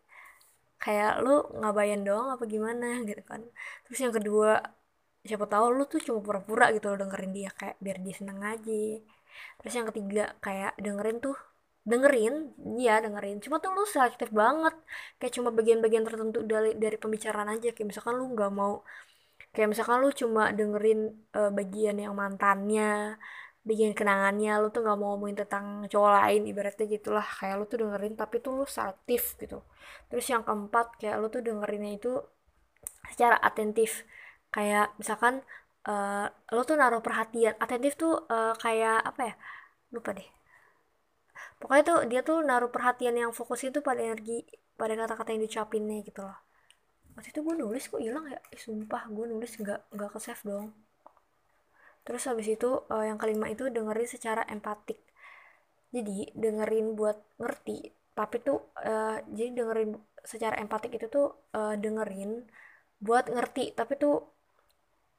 Kayak 0.82 1.22
lu 1.24 1.46
ngabayin 1.62 2.02
doang 2.02 2.34
apa 2.34 2.44
gimana? 2.44 3.00
gitu 3.08 3.22
kan. 3.24 3.40
Terus 3.86 3.98
yang 4.02 4.14
kedua 4.14 4.60
siapa 5.28 5.46
tahu 5.52 5.66
lu 5.76 5.84
tuh 5.92 6.00
cuma 6.06 6.18
pura-pura 6.26 6.64
gitu 6.74 6.86
loh 6.90 6.98
dengerin 7.02 7.32
dia 7.38 7.50
kayak 7.58 7.76
biar 7.84 7.96
dia 8.04 8.14
seneng 8.20 8.38
aja. 8.52 8.80
Terus 9.58 9.72
yang 9.78 9.86
ketiga 9.90 10.22
kayak 10.44 10.72
dengerin 10.84 11.18
tuh 11.24 11.36
dengerin 11.90 12.34
iya 12.80 12.92
dengerin. 13.04 13.36
Cuma 13.44 13.56
tuh 13.62 13.70
lu 13.76 13.84
selektif 13.94 14.28
banget. 14.42 14.74
Kayak 15.18 15.32
cuma 15.36 15.48
bagian-bagian 15.58 16.04
tertentu 16.08 16.38
dari 16.52 16.70
dari 16.82 16.96
pembicaraan 17.02 17.48
aja. 17.54 17.68
Kayak 17.74 17.88
misalkan 17.92 18.14
lu 18.20 18.24
nggak 18.34 18.52
mau 18.60 18.72
kayak 19.54 19.68
misalkan 19.72 19.98
lu 20.04 20.10
cuma 20.20 20.42
dengerin 20.58 21.00
uh, 21.38 21.50
bagian 21.58 21.96
yang 22.04 22.14
mantannya 22.22 23.16
bikin 23.68 23.92
kenangannya 23.98 24.52
lu 24.62 24.68
tuh 24.74 24.80
nggak 24.84 24.96
mau 25.00 25.08
ngomongin 25.12 25.36
tentang 25.44 25.64
cowok 25.92 26.10
lain 26.18 26.42
ibaratnya 26.50 26.86
gitulah. 26.94 27.26
Kayak 27.38 27.54
lu 27.60 27.64
tuh 27.72 27.78
dengerin 27.82 28.14
tapi 28.20 28.36
tuh 28.44 28.52
lu 28.58 28.64
selektif 28.68 29.22
gitu. 29.42 29.58
Terus 30.08 30.26
yang 30.32 30.42
keempat 30.46 30.86
kayak 31.00 31.16
lu 31.20 31.26
tuh 31.34 31.42
dengerinnya 31.46 31.92
itu 31.98 32.12
secara 33.12 33.36
atentif 33.40 34.04
kayak 34.54 34.86
misalkan 35.00 35.44
uh, 35.88 36.26
lu 36.54 36.62
tuh 36.68 36.76
naruh 36.80 37.02
perhatian 37.06 37.54
atentif 37.64 37.92
tuh 38.02 38.14
uh, 38.28 38.54
kayak 38.58 38.98
apa 39.10 39.20
ya? 39.28 39.34
Lupa 39.94 40.10
deh. 40.18 40.28
Pokoknya 41.60 41.82
tuh 41.90 41.98
dia 42.10 42.20
tuh 42.22 42.38
naruh 42.48 42.70
perhatian 42.70 43.14
yang 43.18 43.30
fokus 43.34 43.66
itu 43.66 43.78
pada 43.82 44.00
energi 44.02 44.46
pada 44.78 44.94
kata-kata 44.94 45.34
yang 45.34 45.42
diucapinnya 45.44 45.98
gitu 46.06 46.20
loh. 46.22 46.38
Waktu 47.18 47.28
itu 47.34 47.40
gue 47.42 47.54
nulis 47.58 47.84
kok 47.90 47.98
hilang 47.98 48.26
ya? 48.30 48.38
Eh, 48.54 48.60
sumpah 48.60 49.02
gue 49.10 49.26
nulis 49.26 49.50
nggak 49.58 49.80
nggak 49.94 50.10
ke 50.14 50.18
save 50.22 50.42
dong. 50.46 50.66
Terus 52.06 52.22
habis 52.30 52.46
itu 52.46 52.70
uh, 52.88 53.04
yang 53.04 53.18
kelima 53.18 53.50
itu 53.50 53.66
dengerin 53.68 54.08
secara 54.08 54.42
empatik. 54.46 55.02
Jadi 55.90 56.30
dengerin 56.36 56.94
buat 56.94 57.18
ngerti 57.42 57.98
tapi 58.18 58.42
tuh 58.42 58.58
uh, 58.82 59.22
jadi 59.30 59.54
dengerin 59.62 59.94
secara 60.26 60.58
empatik 60.58 60.90
itu 60.98 61.06
tuh 61.06 61.26
uh, 61.54 61.78
dengerin 61.78 62.50
buat 62.98 63.30
ngerti 63.30 63.78
tapi 63.78 63.94
tuh 63.94 64.37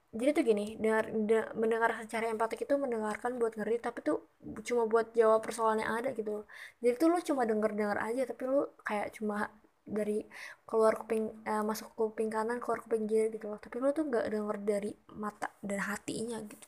jadi 0.10 0.32
tuh 0.34 0.44
gini 0.46 0.66
dengar 0.82 1.06
de, 1.14 1.46
mendengar 1.54 1.94
secara 2.02 2.34
empatik 2.34 2.66
itu 2.66 2.74
mendengarkan 2.82 3.38
buat 3.38 3.54
ngerti 3.54 3.78
tapi 3.78 4.00
tuh 4.02 4.26
cuma 4.66 4.90
buat 4.90 5.14
jawab 5.14 5.46
persoalan 5.46 5.86
yang 5.86 5.92
ada 6.02 6.10
gitu 6.18 6.50
jadi 6.82 6.98
tuh 6.98 7.08
lu 7.14 7.18
cuma 7.22 7.46
denger 7.46 7.72
denger 7.78 7.98
aja 8.02 8.22
tapi 8.26 8.42
lu 8.50 8.66
kayak 8.82 9.14
cuma 9.14 9.54
dari 9.90 10.22
keluar 10.70 10.94
kuping 11.02 11.34
uh, 11.50 11.66
masuk 11.66 11.94
kuping 11.98 12.30
kanan 12.30 12.62
keluar 12.62 12.78
kuping 12.86 13.10
kiri 13.10 13.34
gitu 13.34 13.50
loh. 13.50 13.58
Tapi 13.58 13.74
lu 13.82 13.90
tuh 13.90 14.06
nggak 14.06 14.30
denger 14.30 14.58
dari 14.62 14.94
mata 15.18 15.50
dan 15.66 15.82
hatinya 15.82 16.38
gitu. 16.46 16.68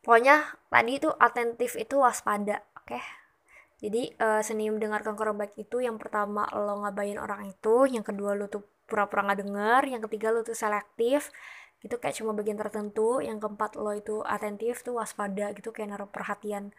Pokoknya 0.00 0.48
tadi 0.72 0.96
itu 0.96 1.12
atentif 1.12 1.76
itu 1.76 2.00
waspada 2.00 2.64
oke? 2.72 2.96
Okay? 2.96 3.04
jadi 3.78 4.10
uh, 4.18 4.42
seni 4.42 4.66
mendengarkan 4.74 5.14
baik 5.14 5.54
itu 5.54 5.78
yang 5.78 5.96
pertama 6.02 6.50
lo 6.50 6.82
ngabain 6.82 7.18
orang 7.18 7.46
itu 7.46 7.86
yang 7.86 8.02
kedua 8.02 8.34
lo 8.34 8.50
tuh 8.50 8.66
pura-pura 8.90 9.30
nggak 9.30 9.40
denger 9.46 9.82
yang 9.86 10.02
ketiga 10.02 10.34
lo 10.34 10.42
tuh 10.42 10.58
selektif 10.58 11.30
itu 11.86 11.94
kayak 11.94 12.16
cuma 12.18 12.34
bagian 12.34 12.58
tertentu 12.58 13.22
yang 13.22 13.38
keempat 13.38 13.78
lo 13.78 13.94
itu 13.94 14.20
atentif 14.26 14.82
tuh 14.82 14.98
waspada 14.98 15.54
gitu 15.54 15.70
kayak 15.70 15.94
naruh 15.94 16.10
perhatian 16.10 16.74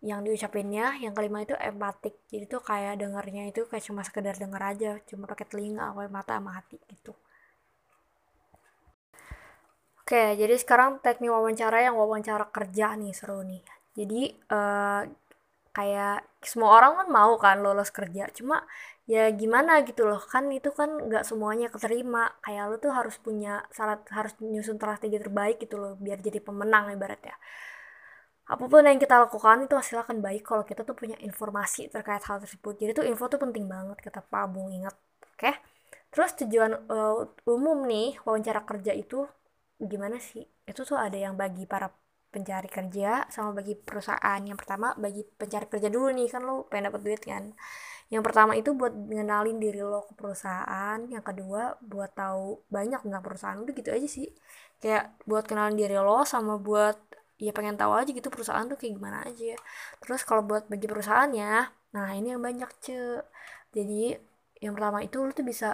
yang 0.00 0.24
diucapinnya 0.24 0.96
yang 1.02 1.12
kelima 1.12 1.44
itu 1.44 1.52
empatik 1.58 2.16
jadi 2.30 2.48
tuh 2.48 2.62
kayak 2.64 3.02
dengarnya 3.02 3.52
itu 3.52 3.68
kayak 3.68 3.84
cuma 3.84 4.00
sekedar 4.06 4.38
denger 4.38 4.62
aja 4.62 4.90
cuma 5.04 5.28
pakai 5.28 5.46
telinga 5.50 5.92
pakai 5.92 6.10
mata 6.12 6.32
sama 6.38 6.56
hati 6.56 6.78
gitu 6.88 7.12
Oke, 10.10 10.34
jadi 10.34 10.58
sekarang 10.58 10.98
teknik 11.06 11.30
wawancara 11.30 11.86
yang 11.86 11.94
wawancara 11.94 12.50
kerja 12.50 12.98
nih 12.98 13.14
seru 13.14 13.46
nih. 13.46 13.62
Jadi 13.94 14.34
uh, 14.50 15.06
kayak 15.70 16.26
semua 16.42 16.74
orang 16.74 16.98
kan 16.98 17.08
mau 17.14 17.38
kan 17.38 17.62
lolos 17.62 17.94
kerja, 17.94 18.26
cuma 18.34 18.66
ya 19.14 19.22
gimana 19.40 19.72
gitu 19.88 20.02
loh 20.10 20.22
kan 20.32 20.44
itu 20.58 20.70
kan 20.78 20.90
nggak 21.06 21.24
semuanya 21.30 21.66
keterima. 21.74 22.22
Kayak 22.44 22.64
lo 22.70 22.76
tuh 22.84 22.92
harus 22.98 23.16
punya 23.26 23.52
syarat 23.76 24.00
harus 24.16 24.32
nyusun 24.52 24.76
strategi 24.80 25.16
terbaik 25.24 25.56
gitu 25.64 25.76
loh 25.82 25.92
biar 26.04 26.18
jadi 26.26 26.38
pemenang 26.46 26.84
ibaratnya. 26.96 27.34
Apa 28.52 28.64
pun 28.66 28.82
yang 28.82 28.98
kita 28.98 29.14
lakukan 29.24 29.56
itu 29.66 29.74
hasil 29.78 29.96
akan 30.04 30.18
baik 30.26 30.42
kalau 30.42 30.64
kita 30.70 30.82
tuh 30.88 30.94
punya 31.00 31.16
informasi 31.22 31.86
terkait 31.94 32.22
hal 32.28 32.38
tersebut. 32.42 32.74
Jadi 32.82 32.90
tuh 32.98 33.04
info 33.10 33.24
tuh 33.32 33.38
penting 33.44 33.64
banget 33.70 33.98
kata 34.02 34.20
Pak 34.26 34.44
Bung 34.50 34.68
ingat, 34.74 34.94
oke? 35.38 35.50
Terus 36.10 36.30
tujuan 36.42 36.72
uh, 36.90 37.22
umum 37.46 37.78
nih 37.86 38.18
wawancara 38.26 38.66
kerja 38.66 38.90
itu 38.90 39.22
gimana 39.80 40.16
sih 40.20 40.44
itu 40.68 40.80
tuh 40.84 40.98
ada 41.00 41.16
yang 41.16 41.34
bagi 41.40 41.64
para 41.64 41.88
pencari 42.30 42.68
kerja 42.70 43.26
sama 43.34 43.50
bagi 43.58 43.74
perusahaan 43.74 44.40
yang 44.44 44.54
pertama 44.54 44.94
bagi 44.94 45.24
pencari 45.24 45.66
kerja 45.66 45.88
dulu 45.90 46.14
nih 46.14 46.28
kan 46.30 46.42
lo 46.46 46.68
pengen 46.70 46.92
dapat 46.92 47.00
duit 47.02 47.22
kan 47.24 47.44
yang 48.10 48.22
pertama 48.26 48.52
itu 48.58 48.70
buat 48.74 48.90
ngenalin 48.90 49.58
diri 49.62 49.80
lo 49.86 50.02
ke 50.08 50.12
perusahaan 50.18 50.98
yang 51.14 51.22
kedua 51.22 51.78
buat 51.78 52.10
tahu 52.10 52.66
banyak 52.76 53.00
tentang 53.06 53.22
perusahaan 53.22 53.58
udah 53.62 53.74
gitu 53.80 53.90
aja 53.94 54.08
sih. 54.16 54.28
Kayak 54.82 55.14
buat 55.30 55.44
kenalin 55.46 55.76
diri 55.78 55.94
lo 55.98 56.26
sama 56.26 56.58
buat 56.58 56.96
ya 57.40 57.50
pengen 57.56 57.76
tahu 57.80 57.92
aja 57.96 58.10
gitu 58.12 58.28
perusahaan 58.34 58.66
tuh 58.70 58.76
kayak 58.80 58.92
gimana 58.98 59.18
aja. 59.30 59.54
Terus 60.02 60.20
kalau 60.28 60.42
buat 60.50 60.66
bagi 60.72 60.86
perusahaannya 60.90 61.50
nah 61.94 62.08
ini 62.18 62.34
yang 62.34 62.42
banyak 62.42 62.70
ce. 62.84 63.22
Jadi 63.76 64.14
yang 64.64 64.72
pertama 64.76 64.98
itu 65.06 65.16
lo 65.22 65.30
tuh 65.30 65.46
bisa 65.46 65.66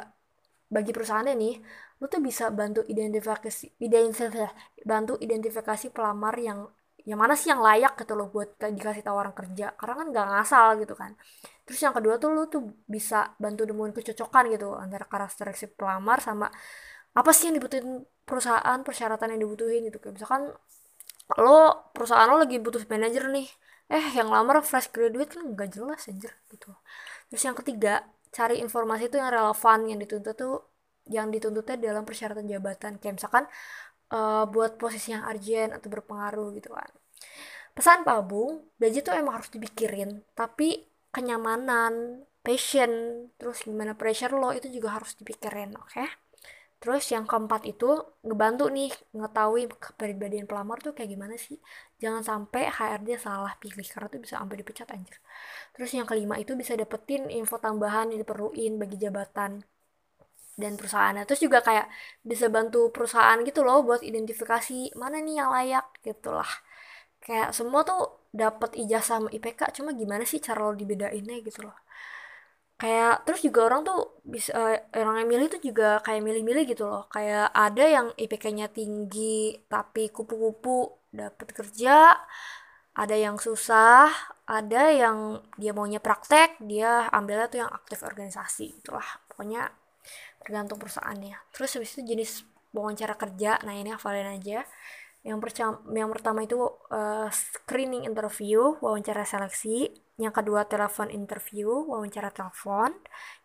bagi 0.71 0.91
perusahaannya 0.95 1.35
nih 1.39 1.55
lu 1.97 2.07
tuh 2.13 2.21
bisa 2.21 2.53
bantu 2.53 2.85
identifikasi 2.85 3.81
identifikasi 3.81 4.53
bantu 4.85 5.17
identifikasi 5.17 5.87
pelamar 5.97 6.35
yang 6.37 6.69
yang 7.07 7.19
mana 7.23 7.39
sih 7.39 7.49
yang 7.55 7.63
layak 7.63 7.95
gitu 8.03 8.13
loh 8.19 8.27
buat 8.35 8.59
dikasih 8.59 9.07
tawaran 9.07 9.31
kerja. 9.31 9.73
Karena 9.79 9.95
kan 9.95 10.07
nggak 10.11 10.27
ngasal 10.27 10.69
gitu 10.83 10.95
kan. 10.99 11.15
Terus 11.63 11.81
yang 11.87 11.95
kedua 11.95 12.15
tuh 12.19 12.31
lu 12.35 12.43
tuh 12.51 12.63
bisa 12.87 13.31
bantu 13.39 13.63
nemuin 13.63 13.95
kecocokan 13.95 14.45
gitu 14.55 14.75
antara 14.75 15.07
karakteristik 15.07 15.79
pelamar 15.79 16.19
sama 16.19 16.51
apa 17.17 17.31
sih 17.33 17.49
yang 17.49 17.57
dibutuhin 17.63 18.05
perusahaan 18.27 18.79
persyaratan 18.83 19.39
yang 19.39 19.41
dibutuhin 19.47 19.87
gitu. 19.87 19.99
Kayak 20.03 20.15
misalkan 20.19 20.43
lo 21.39 21.91
perusahaan 21.95 22.27
lo 22.27 22.43
lagi 22.43 22.59
butuh 22.59 22.83
manajer 22.91 23.31
nih. 23.31 23.47
Eh 23.87 24.07
yang 24.19 24.29
lamar 24.35 24.67
fresh 24.67 24.91
graduate 24.91 25.31
kan 25.39 25.47
nggak 25.55 25.69
jelas 25.79 26.11
anjir 26.11 26.35
gitu. 26.51 26.75
Terus 27.31 27.43
yang 27.47 27.55
ketiga 27.55 28.03
cari 28.35 28.59
informasi 28.59 29.07
itu 29.07 29.17
yang 29.23 29.31
relevan 29.31 29.79
yang 29.87 29.99
dituntut 30.03 30.35
tuh 30.35 30.55
yang 31.07 31.31
dituntutnya 31.31 31.79
dalam 31.79 32.03
persyaratan 32.03 32.51
jabatan. 32.51 32.99
Kayak 32.99 33.15
misalkan 33.23 33.45
uh, 34.13 34.45
buat 34.51 34.79
posisi 34.79 35.15
yang 35.15 35.25
urgent 35.27 35.77
atau 35.77 35.89
berpengaruh 35.91 36.55
gitu 36.59 36.75
kan 36.75 36.91
pesan 37.77 38.05
Pak 38.07 38.21
Bung 38.29 38.67
gaji 38.81 39.05
tuh 39.05 39.15
emang 39.17 39.41
harus 39.41 39.51
dipikirin 39.53 40.25
tapi 40.33 40.85
kenyamanan 41.13 42.25
passion 42.41 42.91
terus 43.41 43.65
gimana 43.67 43.97
pressure 43.99 44.33
lo 44.37 44.55
itu 44.55 44.69
juga 44.71 44.97
harus 44.97 45.17
dipikirin 45.19 45.75
oke 45.77 45.91
okay? 45.93 46.09
Terus 46.77 47.09
yang 47.09 47.25
keempat 47.25 47.65
itu 47.65 47.89
ngebantu 48.21 48.69
nih 48.69 48.93
ngetahui 49.17 49.67
kepribadian 49.81 50.45
pelamar 50.45 50.79
tuh 50.85 50.93
kayak 50.93 51.11
gimana 51.17 51.35
sih. 51.41 51.57
Jangan 51.97 52.21
sampai 52.21 52.69
HRD 52.69 53.17
salah 53.17 53.57
pilih 53.57 53.83
karena 53.89 54.09
tuh 54.13 54.21
bisa 54.21 54.35
sampai 54.37 54.57
dipecat 54.61 54.89
anjir. 54.93 55.17
Terus 55.73 55.91
yang 55.97 56.05
kelima 56.05 56.37
itu 56.37 56.53
bisa 56.53 56.77
dapetin 56.77 57.33
info 57.33 57.57
tambahan 57.57 58.13
yang 58.13 58.21
diperluin 58.23 58.77
bagi 58.77 58.97
jabatan 59.01 59.65
dan 60.57 60.75
perusahaan. 60.81 61.15
Terus 61.29 61.41
juga 61.47 61.59
kayak 61.61 61.87
bisa 62.25 62.49
bantu 62.49 62.91
perusahaan 62.95 63.39
gitu 63.45 63.61
loh 63.63 63.85
buat 63.87 64.01
identifikasi 64.03 64.97
mana 64.99 65.21
nih 65.23 65.35
yang 65.41 65.51
layak 65.53 65.87
gitu 66.03 66.33
lah. 66.33 66.49
Kayak 67.23 67.53
semua 67.57 67.85
tuh 67.85 68.27
dapat 68.37 68.77
ijazah 68.77 69.21
sama 69.25 69.29
IPK 69.33 69.73
cuma 69.81 69.97
gimana 69.97 70.25
sih 70.29 70.39
cara 70.45 70.61
lo 70.69 70.77
dibedainnya 70.77 71.41
gitu 71.41 71.65
loh 71.65 71.77
kayak 72.77 73.25
terus 73.25 73.41
juga 73.41 73.73
orang 73.73 73.81
tuh 73.89 74.21
bisa 74.21 74.53
uh, 74.53 74.77
orang 74.93 75.25
yang 75.25 75.29
milih 75.33 75.47
tuh 75.49 75.63
juga 75.65 75.97
kayak 76.05 76.21
milih-milih 76.21 76.65
gitu 76.69 76.85
loh 76.85 77.09
kayak 77.09 77.49
ada 77.57 77.85
yang 77.89 78.07
IPK-nya 78.21 78.69
tinggi 78.69 79.57
tapi 79.65 80.13
kupu-kupu 80.13 81.09
dapat 81.09 81.49
kerja 81.57 82.13
ada 82.97 83.17
yang 83.17 83.41
susah 83.41 84.13
ada 84.45 84.93
yang 84.93 85.41
dia 85.57 85.73
maunya 85.73 86.05
praktek 86.05 86.61
dia 86.61 87.09
ambilnya 87.09 87.49
tuh 87.49 87.65
yang 87.65 87.73
aktif 87.73 88.05
organisasi 88.05 88.85
itulah 88.85 89.25
pokoknya 89.33 89.73
tergantung 90.47 90.79
perusahaannya. 90.79 91.51
Terus 91.51 91.75
habis 91.75 91.91
itu 91.99 92.03
jenis 92.07 92.47
wawancara 92.71 93.19
kerja 93.19 93.59
nah 93.67 93.75
ini 93.75 93.91
hafalin 93.91 94.39
aja. 94.39 94.63
Yang, 95.27 95.39
percama, 95.43 95.83
yang 95.91 96.11
pertama 96.15 96.47
itu 96.47 96.55
uh, 96.95 97.27
screening 97.35 98.07
interview 98.07 98.79
wawancara 98.79 99.27
seleksi. 99.27 99.91
Yang 100.17 100.33
kedua 100.41 100.65
telepon 100.65 101.13
interview, 101.13 101.69
wawancara 101.69 102.33
telepon, 102.33 102.95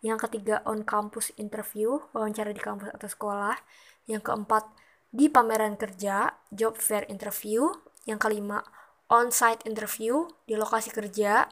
yang 0.06 0.16
ketiga 0.16 0.64
on 0.64 0.88
campus 0.88 1.34
interview, 1.36 2.00
wawancara 2.16 2.56
di 2.56 2.64
kampus 2.64 2.96
atau 2.96 3.10
sekolah, 3.12 3.60
yang 4.08 4.24
keempat 4.24 4.72
di 5.12 5.28
pameran 5.28 5.76
kerja, 5.76 6.32
job 6.48 6.80
fair 6.80 7.04
interview, 7.12 7.68
yang 8.08 8.16
kelima 8.16 8.64
on-site 9.12 9.68
interview 9.68 10.32
di 10.48 10.56
lokasi 10.56 10.96
kerja, 10.96 11.52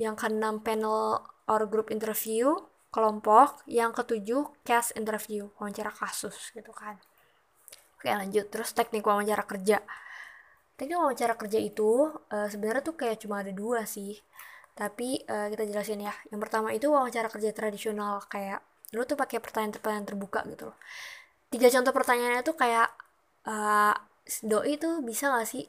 yang 0.00 0.16
keenam 0.16 0.64
panel 0.64 1.20
or 1.44 1.68
group 1.68 1.92
interview, 1.92 2.56
kelompok, 2.90 3.62
yang 3.70 3.94
ketujuh 3.94 4.62
case 4.66 4.90
interview, 4.98 5.50
wawancara 5.58 5.94
kasus 5.94 6.50
gitu 6.50 6.74
kan. 6.74 6.98
Oke 7.96 8.10
lanjut, 8.10 8.50
terus 8.50 8.74
teknik 8.74 9.06
wawancara 9.06 9.46
kerja. 9.46 9.82
Teknik 10.74 10.98
wawancara 10.98 11.34
kerja 11.38 11.58
itu 11.60 12.10
uh, 12.10 12.48
sebenarnya 12.50 12.82
tuh 12.82 12.96
kayak 12.98 13.22
cuma 13.22 13.42
ada 13.42 13.52
dua 13.54 13.86
sih. 13.86 14.18
Tapi 14.74 15.22
uh, 15.28 15.46
kita 15.52 15.68
jelasin 15.68 16.02
ya. 16.02 16.14
Yang 16.32 16.40
pertama 16.48 16.72
itu 16.72 16.88
wawancara 16.90 17.28
kerja 17.28 17.50
tradisional 17.52 18.24
kayak 18.26 18.64
lu 18.96 19.06
tuh 19.06 19.14
pakai 19.14 19.38
pertanyaan-pertanyaan 19.38 20.06
terbuka 20.08 20.42
gitu 20.50 20.72
loh. 20.72 20.76
Tiga 21.52 21.70
contoh 21.70 21.92
pertanyaannya 21.94 22.42
tuh 22.42 22.56
kayak 22.58 22.88
uh, 23.46 23.94
doi 24.42 24.78
tuh 24.78 25.02
bisa 25.02 25.30
gak 25.30 25.48
sih 25.48 25.64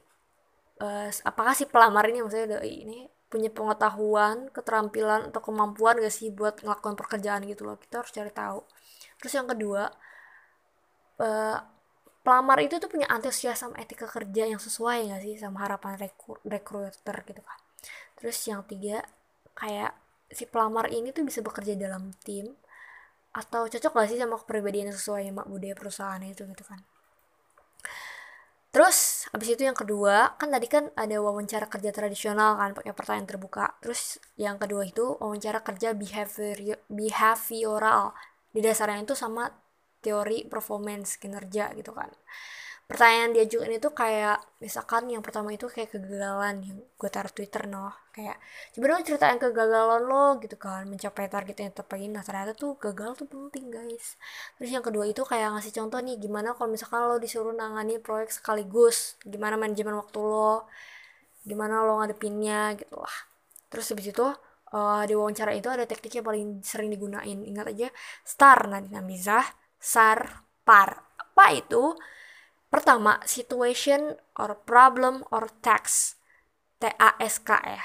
uh, 0.82 1.08
apakah 1.26 1.54
si 1.54 1.66
pelamar 1.66 2.06
ini 2.10 2.22
maksudnya 2.22 2.58
doi 2.58 2.72
ini 2.86 2.98
punya 3.32 3.48
pengetahuan, 3.48 4.52
keterampilan 4.52 5.32
atau 5.32 5.40
kemampuan 5.40 5.96
gak 5.96 6.12
sih 6.12 6.28
buat 6.28 6.60
ngelakuin 6.60 6.96
pekerjaan 7.00 7.40
gitu 7.48 7.64
loh. 7.64 7.80
Kita 7.80 8.04
harus 8.04 8.12
cari 8.12 8.28
tahu. 8.28 8.60
Terus 9.16 9.32
yang 9.32 9.48
kedua, 9.48 9.88
uh, 11.24 11.58
pelamar 12.22 12.58
itu 12.62 12.78
tuh 12.78 12.86
punya 12.86 13.10
antusias 13.10 13.58
sama 13.58 13.78
etika 13.82 14.06
kerja 14.06 14.46
yang 14.46 14.62
sesuai 14.62 15.10
gak 15.10 15.22
sih 15.26 15.34
sama 15.38 15.66
harapan 15.66 15.98
rekru 15.98 16.38
recruiter 16.46 17.16
gitu 17.26 17.42
kan 17.42 17.58
terus 18.14 18.38
yang 18.46 18.62
tiga 18.62 19.02
kayak 19.58 19.90
si 20.30 20.46
pelamar 20.46 20.88
ini 20.88 21.10
tuh 21.10 21.26
bisa 21.26 21.42
bekerja 21.42 21.74
dalam 21.74 22.14
tim 22.22 22.54
atau 23.34 23.66
cocok 23.66 23.92
gak 23.92 24.08
sih 24.08 24.18
sama 24.22 24.38
kepribadian 24.38 24.94
yang 24.94 24.98
sesuai 24.98 25.28
sama 25.28 25.42
budaya 25.50 25.74
perusahaan 25.74 26.22
itu 26.22 26.46
gitu 26.46 26.64
kan 26.64 26.78
terus 28.72 29.28
abis 29.36 29.48
itu 29.54 29.62
yang 29.68 29.76
kedua 29.76 30.32
kan 30.40 30.48
tadi 30.48 30.66
kan 30.74 30.84
ada 30.96 31.16
wawancara 31.20 31.66
kerja 31.68 31.90
tradisional 31.92 32.56
kan 32.60 32.70
pakai 32.72 32.92
pertanyaan 32.96 33.28
terbuka. 33.28 33.64
Terus 33.84 34.16
yang 34.40 34.56
kedua 34.62 34.82
itu 34.88 35.04
wawancara 35.20 35.60
kerja 35.68 35.92
behavior 35.92 36.56
behavioral. 36.88 38.16
Di 38.54 38.60
dasarnya 38.64 39.04
itu 39.04 39.14
sama 39.16 39.48
teori 40.04 40.44
performance 40.52 41.16
kinerja 41.22 41.72
gitu 41.78 41.92
kan 41.94 42.10
pertanyaan 42.92 43.32
diajukan 43.32 43.72
itu 43.72 43.88
kayak 43.96 44.36
misalkan 44.60 45.08
yang 45.08 45.24
pertama 45.24 45.48
itu 45.48 45.64
kayak 45.64 45.96
kegagalan 45.96 46.60
yang 46.60 46.76
gue 46.76 47.08
taruh 47.08 47.32
Twitter 47.32 47.64
noh. 47.64 47.96
Kayak 48.12 48.36
coba 48.76 48.84
dong 48.92 49.04
ceritain 49.08 49.38
kegagalan 49.40 50.02
lo 50.04 50.36
gitu 50.44 50.60
kan 50.60 50.84
mencapai 50.84 51.32
target 51.32 51.56
yang 51.64 51.72
terpengen 51.72 52.12
nah 52.12 52.20
ternyata 52.20 52.52
tuh 52.52 52.76
gagal 52.76 53.16
tuh 53.16 53.26
penting 53.32 53.72
guys. 53.72 54.20
Terus 54.60 54.70
yang 54.76 54.84
kedua 54.84 55.08
itu 55.08 55.24
kayak 55.24 55.56
ngasih 55.56 55.72
contoh 55.72 55.98
nih 56.04 56.20
gimana 56.20 56.52
kalau 56.52 56.68
misalkan 56.68 57.00
lo 57.08 57.16
disuruh 57.16 57.56
nangani 57.56 57.96
proyek 57.96 58.28
sekaligus. 58.28 59.16
Gimana 59.24 59.56
manajemen 59.56 59.96
waktu 59.96 60.20
lo. 60.20 60.68
Gimana 61.48 61.80
lo 61.88 62.04
ngadepinnya 62.04 62.76
gitu 62.76 63.00
lah. 63.00 63.16
Terus 63.72 63.88
habis 63.88 64.12
itu 64.12 64.26
uh, 64.76 65.02
di 65.08 65.16
wawancara 65.16 65.56
itu 65.56 65.72
ada 65.72 65.88
teknik 65.88 66.20
yang 66.20 66.26
paling 66.28 66.46
sering 66.60 66.92
digunain. 66.92 67.40
Ingat 67.40 67.66
aja 67.72 67.88
star. 68.20 68.68
Nanti 68.68 68.92
namizah 68.92 69.48
sar 69.80 70.44
par. 70.60 71.08
Apa 71.16 71.56
itu 71.56 71.96
Pertama, 72.72 73.20
situation 73.28 74.16
or 74.40 74.56
problem 74.64 75.20
or 75.28 75.52
task. 75.60 76.16
T-A-S-K 76.80 77.50
ya. 77.68 77.84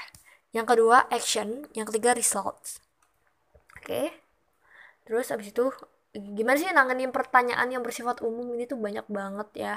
Yang 0.56 0.66
kedua, 0.72 1.04
action. 1.12 1.68
Yang 1.76 1.92
ketiga, 1.92 2.16
results. 2.16 2.80
Oke. 3.76 3.84
Okay. 3.84 4.06
Terus 5.04 5.28
abis 5.28 5.52
itu, 5.52 5.68
gimana 6.16 6.56
sih 6.56 6.72
nanganin 6.72 7.12
pertanyaan 7.12 7.68
yang 7.68 7.84
bersifat 7.84 8.24
umum 8.24 8.48
ini 8.56 8.64
tuh 8.64 8.80
banyak 8.80 9.04
banget 9.12 9.48
ya. 9.54 9.74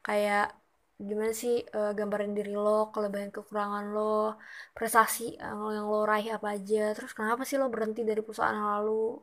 Kayak 0.00 0.56
gimana 0.96 1.32
sih 1.36 1.60
uh, 1.76 1.92
gambarin 1.92 2.32
diri 2.32 2.56
lo, 2.56 2.88
kelebihan 2.88 3.28
kekurangan 3.36 3.84
lo, 3.92 4.40
prestasi 4.76 5.36
yang 5.40 5.86
lo 5.92 6.08
raih 6.08 6.32
apa 6.36 6.56
aja. 6.56 6.96
Terus 6.96 7.12
kenapa 7.12 7.42
sih 7.48 7.56
lo 7.60 7.68
berhenti 7.68 8.00
dari 8.00 8.20
perusahaan 8.24 8.56
lalu? 8.56 9.20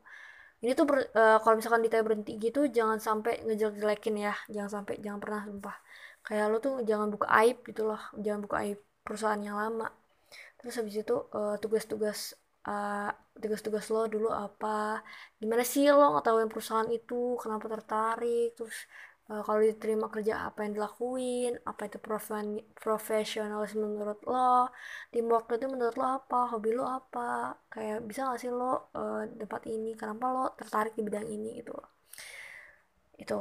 Ini 0.62 0.72
tuh 0.78 0.86
uh, 0.94 1.38
kalau 1.42 1.56
misalkan 1.58 1.82
ditanya 1.82 2.06
berhenti 2.06 2.38
gitu 2.38 2.70
jangan 2.70 3.02
sampai 3.02 3.42
ngejelek-jelekin 3.46 4.16
ya. 4.22 4.34
Jangan 4.54 4.72
sampai 4.82 4.94
jangan 5.02 5.20
pernah 5.24 5.42
sumpah. 5.48 5.76
Kayak 6.22 6.46
lo 6.54 6.58
tuh 6.62 6.74
jangan 6.86 7.08
buka 7.10 7.28
aib 7.42 7.58
gitu 7.66 7.82
loh. 7.90 8.02
Jangan 8.14 8.40
buka 8.46 8.56
aib 8.62 8.80
perusahaan 9.02 9.42
yang 9.42 9.58
lama. 9.58 9.90
Terus 10.62 10.74
habis 10.78 10.96
itu 11.02 11.16
uh, 11.34 11.58
tugas-tugas 11.58 12.38
uh, 12.70 13.10
tugas-tugas 13.42 13.90
lo 13.90 14.06
dulu 14.06 14.30
apa? 14.30 15.02
Gimana 15.42 15.66
sih 15.66 15.90
lo 15.90 16.14
ngetahuin 16.14 16.50
perusahaan 16.54 16.90
itu? 16.94 17.42
Kenapa 17.42 17.66
tertarik? 17.66 18.54
Terus 18.54 18.86
uh, 19.32 19.42
kalau 19.48 19.60
diterima 19.64 20.08
kerja 20.14 20.34
apa 20.48 20.60
yang 20.68 20.74
dilakuin 20.78 21.54
apa 21.64 21.82
itu 21.88 21.98
profesionalisme 22.84 23.86
menurut 23.88 24.20
lo 24.28 24.68
teamwork 25.12 25.48
itu 25.56 25.68
menurut 25.72 25.96
lo 25.96 26.06
apa 26.20 26.40
hobi 26.52 26.76
lo 26.76 26.84
apa 27.00 27.56
kayak 27.74 28.04
bisa 28.10 28.28
gak 28.28 28.40
sih 28.44 28.52
lo 28.52 28.92
uh, 29.00 29.24
dapat 29.42 29.62
ini 29.72 29.96
kenapa 29.96 30.26
lo 30.36 30.46
tertarik 30.60 30.94
di 30.98 31.02
bidang 31.08 31.28
ini 31.32 31.64
itu 31.64 31.76
itu. 33.22 33.40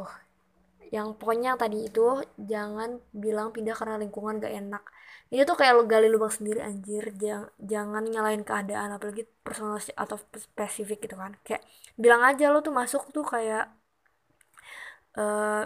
Yang 0.90 1.08
pokoknya 1.18 1.54
tadi 1.54 1.86
itu 1.88 2.20
jangan 2.36 2.98
bilang 3.14 3.54
pindah 3.54 3.74
karena 3.78 3.96
lingkungan 4.02 4.42
gak 4.42 4.54
enak. 4.60 4.82
Ini 5.30 5.46
tuh 5.46 5.54
kayak 5.54 5.72
lo 5.78 5.82
gali 5.86 6.10
lubang 6.10 6.32
sendiri 6.34 6.60
anjir. 6.60 7.14
Jangan 7.14 7.48
jangan 7.62 8.02
nyalain 8.04 8.42
keadaan 8.42 8.90
apalagi 8.98 9.22
personal 9.46 9.78
atau 9.78 10.16
spesifik 10.34 11.06
gitu 11.06 11.16
kan. 11.16 11.38
Kayak 11.46 11.62
bilang 11.94 12.22
aja 12.26 12.50
lo 12.52 12.58
tuh 12.60 12.74
masuk 12.74 13.08
tuh 13.14 13.22
kayak 13.22 13.70
uh, 15.18 15.62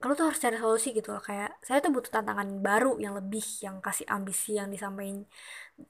kamu 0.00 0.12
tuh 0.16 0.24
harus 0.32 0.40
cari 0.44 0.56
solusi 0.56 0.88
gitu 0.96 1.08
loh 1.12 1.20
kayak 1.28 1.60
saya 1.66 1.78
tuh 1.84 1.92
butuh 1.92 2.08
tantangan 2.16 2.48
baru 2.64 2.96
yang 3.04 3.12
lebih 3.20 3.44
yang 3.64 3.76
kasih 3.84 4.06
ambisi 4.08 4.56
yang 4.56 4.68
disampaikan. 4.72 5.28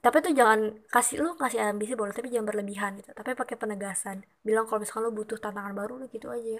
Tapi 0.04 0.16
tuh 0.24 0.32
jangan 0.40 0.60
kasih 0.94 1.14
lu 1.22 1.28
kasih 1.42 1.58
ambisi 1.70 1.92
boleh 2.00 2.12
tapi 2.16 2.26
jangan 2.34 2.48
berlebihan 2.50 2.90
gitu. 2.98 3.10
Tapi 3.18 3.30
pakai 3.38 3.56
penegasan. 3.62 4.16
Bilang 4.46 4.64
kalau 4.66 4.78
misalkan 4.82 5.02
lu 5.06 5.12
butuh 5.14 5.38
tantangan 5.44 5.74
baru 5.78 5.94
gitu 6.10 6.26
aja. 6.36 6.58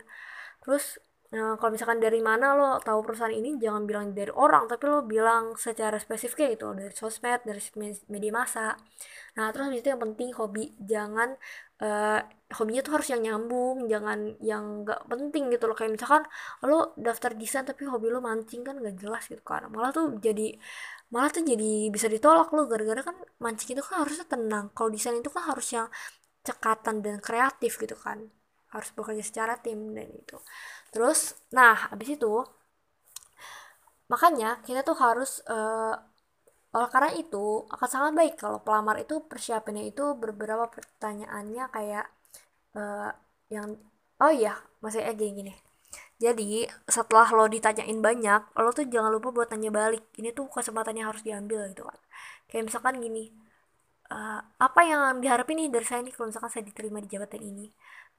Terus 0.62 0.84
Nah, 1.30 1.54
kalau 1.58 1.70
misalkan 1.74 2.02
dari 2.02 2.18
mana 2.18 2.46
lo 2.58 2.82
tahu 2.82 2.98
perusahaan 3.06 3.30
ini, 3.30 3.54
jangan 3.62 3.82
bilang 3.86 4.06
dari 4.18 4.34
orang, 4.34 4.66
tapi 4.66 4.82
lo 4.90 5.06
bilang 5.06 5.54
secara 5.54 5.94
spesifik 6.02 6.58
gitu, 6.58 6.74
dari 6.74 6.90
sosmed, 6.90 7.40
dari 7.46 7.62
media 8.10 8.32
massa. 8.34 8.74
Nah, 9.38 9.46
terus 9.54 9.70
itu 9.78 9.86
yang 9.94 10.02
penting 10.02 10.34
hobi, 10.34 10.74
jangan 10.92 11.28
uh, 11.86 12.18
hobinya 12.58 12.82
tuh 12.86 12.92
harus 12.98 13.08
yang 13.14 13.22
nyambung, 13.26 13.76
jangan 13.92 14.18
yang 14.42 14.64
gak 14.82 15.00
penting 15.06 15.42
gitu 15.54 15.64
loh. 15.70 15.76
Kayak 15.78 15.92
misalkan 15.96 16.22
lo 16.66 16.98
daftar 17.06 17.30
desain 17.38 17.62
tapi 17.70 17.82
hobi 17.86 18.06
lo 18.14 18.18
mancing 18.18 18.60
kan 18.66 18.74
gak 18.82 18.96
jelas 19.02 19.22
gitu 19.30 19.42
kan. 19.46 19.70
Malah 19.70 19.90
tuh 19.96 20.04
jadi 20.26 20.42
malah 21.14 21.30
tuh 21.34 21.42
jadi 21.52 21.90
bisa 21.94 22.06
ditolak 22.14 22.48
lo 22.54 22.60
gara-gara 22.70 23.02
kan 23.08 23.16
mancing 23.44 23.68
itu 23.74 23.82
kan 23.86 23.96
harusnya 24.02 24.26
tenang. 24.32 24.64
Kalau 24.74 24.90
desain 24.94 25.14
itu 25.22 25.30
kan 25.30 25.42
harus 25.50 25.66
yang 25.76 25.86
cekatan 26.46 26.96
dan 27.04 27.16
kreatif 27.26 27.72
gitu 27.82 27.96
kan. 27.98 28.18
Harus 28.74 28.88
bekerja 28.96 29.22
secara 29.26 29.54
tim 29.58 29.78
dan 29.96 30.08
itu 30.14 30.36
terus 30.92 31.38
nah 31.56 31.74
habis 31.90 32.08
itu 32.16 32.32
makanya 34.12 34.58
kita 34.66 34.80
tuh 34.88 34.96
harus 35.04 35.30
uh, 35.46 35.94
oleh 36.70 36.88
karena 36.94 37.10
itu 37.18 37.66
akan 37.74 37.88
sangat 37.94 38.12
baik 38.20 38.34
kalau 38.42 38.58
pelamar 38.62 38.96
itu 39.02 39.14
persiapannya 39.30 39.90
itu 39.90 40.02
beberapa 40.18 40.66
pertanyaannya 40.70 41.64
kayak 41.74 42.06
uh, 42.78 43.10
yang 43.54 43.68
oh 44.22 44.32
iya 44.34 44.54
masih 44.82 45.02
aja 45.02 45.24
gini 45.38 45.54
jadi 46.20 46.68
setelah 46.84 47.26
lo 47.32 47.48
ditanyain 47.48 47.98
banyak 48.08 48.40
lo 48.60 48.70
tuh 48.76 48.84
jangan 48.94 49.10
lupa 49.16 49.28
buat 49.36 49.48
tanya 49.52 49.70
balik. 49.72 50.02
Ini 50.20 50.28
tuh 50.36 50.46
kesempatannya 50.52 51.04
harus 51.08 51.22
diambil 51.24 51.58
gitu 51.72 51.82
kan. 51.88 51.98
Kayak 52.48 52.62
misalkan 52.68 52.94
gini 53.04 53.32
uh, 54.12 54.40
apa 54.66 54.80
yang 54.84 55.00
diharapin 55.22 55.56
nih 55.60 55.68
dari 55.74 55.86
saya 55.88 56.00
nih 56.04 56.12
kalau 56.14 56.28
misalkan 56.30 56.52
saya 56.52 56.64
diterima 56.68 56.98
di 57.04 57.08
jabatan 57.12 57.40
ini? 57.40 57.66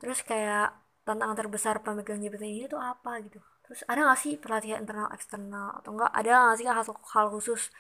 Terus 0.02 0.20
kayak 0.26 0.74
tantangan 1.12 1.38
terbesar 1.38 1.76
pemegang 1.84 2.24
jabatan 2.24 2.48
ini 2.48 2.66
tuh 2.72 2.80
apa 2.80 3.20
gitu. 3.28 3.40
Terus 3.68 3.88
ada 3.88 4.00
nggak 4.04 4.20
sih 4.20 4.34
pelatihan 4.36 4.84
internal 4.84 5.08
eksternal 5.16 5.80
atau 5.80 5.96
enggak 5.96 6.12
ada 6.12 6.32
nggak 6.52 6.58
sih 6.60 6.68
hal, 6.68 6.84
hal 6.88 7.28
khusus 7.32 7.72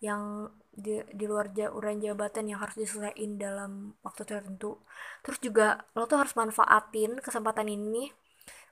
yang 0.00 0.48
di, 0.72 1.00
di 1.12 1.24
luar 1.24 1.52
urusan 1.52 2.00
jabatan 2.00 2.44
yang 2.50 2.58
harus 2.64 2.76
diselesaikan 2.80 3.40
dalam 3.40 3.72
waktu 4.00 4.22
tertentu? 4.24 4.80
Terus 5.24 5.38
juga 5.40 5.84
lo 5.96 6.04
tuh 6.08 6.20
harus 6.20 6.32
manfaatin 6.36 7.20
kesempatan 7.20 7.68
ini 7.68 8.08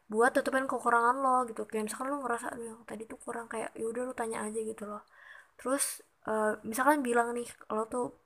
buat 0.09 0.33
tutupin 0.37 0.65
kekurangan 0.65 1.17
lo 1.21 1.37
gitu. 1.49 1.69
Kayak 1.69 1.93
misalkan 1.93 2.09
lo 2.13 2.25
ngerasa 2.25 2.47
aduh 2.57 2.81
tadi 2.89 3.03
tuh 3.09 3.21
kurang 3.21 3.47
kayak 3.53 3.73
yaudah 3.77 4.03
lo 4.09 4.13
tanya 4.17 4.45
aja 4.45 4.61
gitu 4.61 4.85
loh. 4.89 5.05
Terus 5.61 6.01
uh, 6.29 6.57
misalkan 6.65 7.05
bilang 7.05 7.37
nih 7.37 7.49
lo 7.73 7.85
tuh 7.89 8.17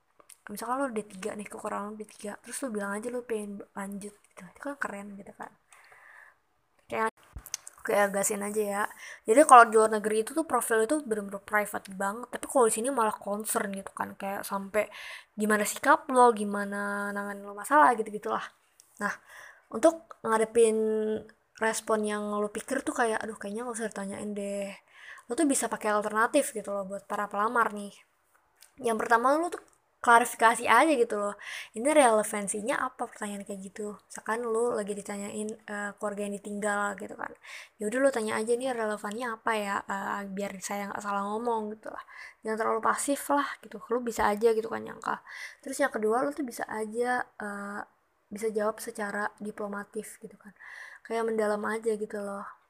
misalkan 0.51 0.77
lo 0.83 0.89
D3 0.95 1.35
nih 1.35 1.47
kekurangan 1.51 1.95
lo 1.95 1.97
D3 1.99 2.39
terus 2.43 2.57
lo 2.63 2.69
bilang 2.71 2.95
aja 2.95 3.11
lo 3.11 3.27
pengen 3.27 3.63
lanjut 3.75 4.15
gitu. 4.15 4.43
Itu 4.43 4.61
kan 4.63 4.77
keren 4.79 5.19
gitu 5.19 5.35
kan 5.35 5.51
kayak 6.91 7.11
kayak 7.87 8.09
gasin 8.15 8.43
aja 8.43 8.63
ya. 8.75 8.83
Jadi 9.29 9.41
kalau 9.47 9.65
di 9.71 9.75
luar 9.79 9.91
negeri 9.95 10.17
itu 10.27 10.35
tuh 10.35 10.43
profil 10.43 10.87
itu 10.87 10.99
bener-bener 11.07 11.39
private 11.43 11.87
banget. 11.95 12.27
Tapi 12.35 12.47
kalau 12.51 12.65
di 12.67 12.75
sini 12.75 12.89
malah 12.91 13.15
concern 13.15 13.71
gitu 13.71 13.93
kan. 13.95 14.19
Kayak 14.19 14.43
sampai 14.43 14.91
gimana 15.39 15.63
sikap 15.63 16.09
lo 16.11 16.35
gimana 16.35 17.13
nangan 17.15 17.37
lo 17.47 17.53
masalah 17.53 17.93
gitu 17.99 18.09
gitulah 18.09 18.41
nah 18.97 19.13
untuk 19.69 20.17
ngadepin 20.25 20.77
respon 21.61 22.01
yang 22.05 22.23
lo 22.41 22.49
pikir 22.49 22.81
tuh 22.81 22.95
kayak 22.97 23.19
aduh 23.21 23.37
kayaknya 23.37 23.69
gak 23.69 23.77
usah 23.77 23.89
ditanyain 23.93 24.31
deh. 24.37 24.71
Lo 25.29 25.33
tuh 25.39 25.49
bisa 25.49 25.67
pakai 25.73 25.91
alternatif 25.93 26.53
gitu 26.57 26.71
loh 26.73 26.85
buat 26.89 27.05
para 27.09 27.27
pelamar 27.33 27.73
nih. 27.73 27.93
Yang 28.81 28.97
pertama 29.01 29.37
lo 29.41 29.49
tuh 29.53 29.63
klarifikasi 30.07 30.71
aja 30.71 30.93
gitu 30.95 31.19
loh. 31.19 31.35
Ini 31.75 31.91
relevansinya 31.91 32.79
apa 32.79 33.11
pertanyaan 33.11 33.43
kayak 33.43 33.61
gitu? 33.67 33.99
Misalkan 34.07 34.47
lu 34.47 34.71
lagi 34.79 34.95
ditanyain 34.95 35.51
uh, 35.67 35.91
keluarga 35.99 36.31
yang 36.31 36.35
ditinggal 36.39 36.95
gitu 37.03 37.19
kan. 37.19 37.35
Yaudah 37.83 37.99
lu 37.99 38.11
tanya 38.15 38.39
aja 38.39 38.55
nih 38.55 38.71
relevannya 38.71 39.27
apa 39.35 39.53
ya 39.59 39.75
uh, 39.83 40.23
biar 40.31 40.55
saya 40.63 40.95
nggak 40.95 41.03
salah 41.03 41.27
ngomong 41.27 41.75
gitu 41.75 41.91
lah. 41.91 42.05
Jangan 42.47 42.59
terlalu 42.63 42.81
pasif 42.87 43.21
lah 43.35 43.47
gitu. 43.67 43.83
Lu 43.91 43.99
bisa 43.99 44.31
aja 44.31 44.49
gitu 44.55 44.71
kan 44.71 44.87
nyangka. 44.87 45.27
Terus 45.59 45.83
yang 45.83 45.91
kedua 45.91 46.23
lu 46.23 46.31
tuh 46.31 46.47
bisa 46.47 46.63
aja 46.71 47.27
uh, 47.43 47.83
bisa 48.31 48.47
jawab 48.55 48.79
secara 48.79 49.35
diplomatif 49.43 50.23
gitu 50.23 50.39
kan. 50.39 50.55
Kayak 51.03 51.27
mendalam 51.27 51.63
aja 51.67 51.99
gitu 51.99 52.23
loh 52.23 52.66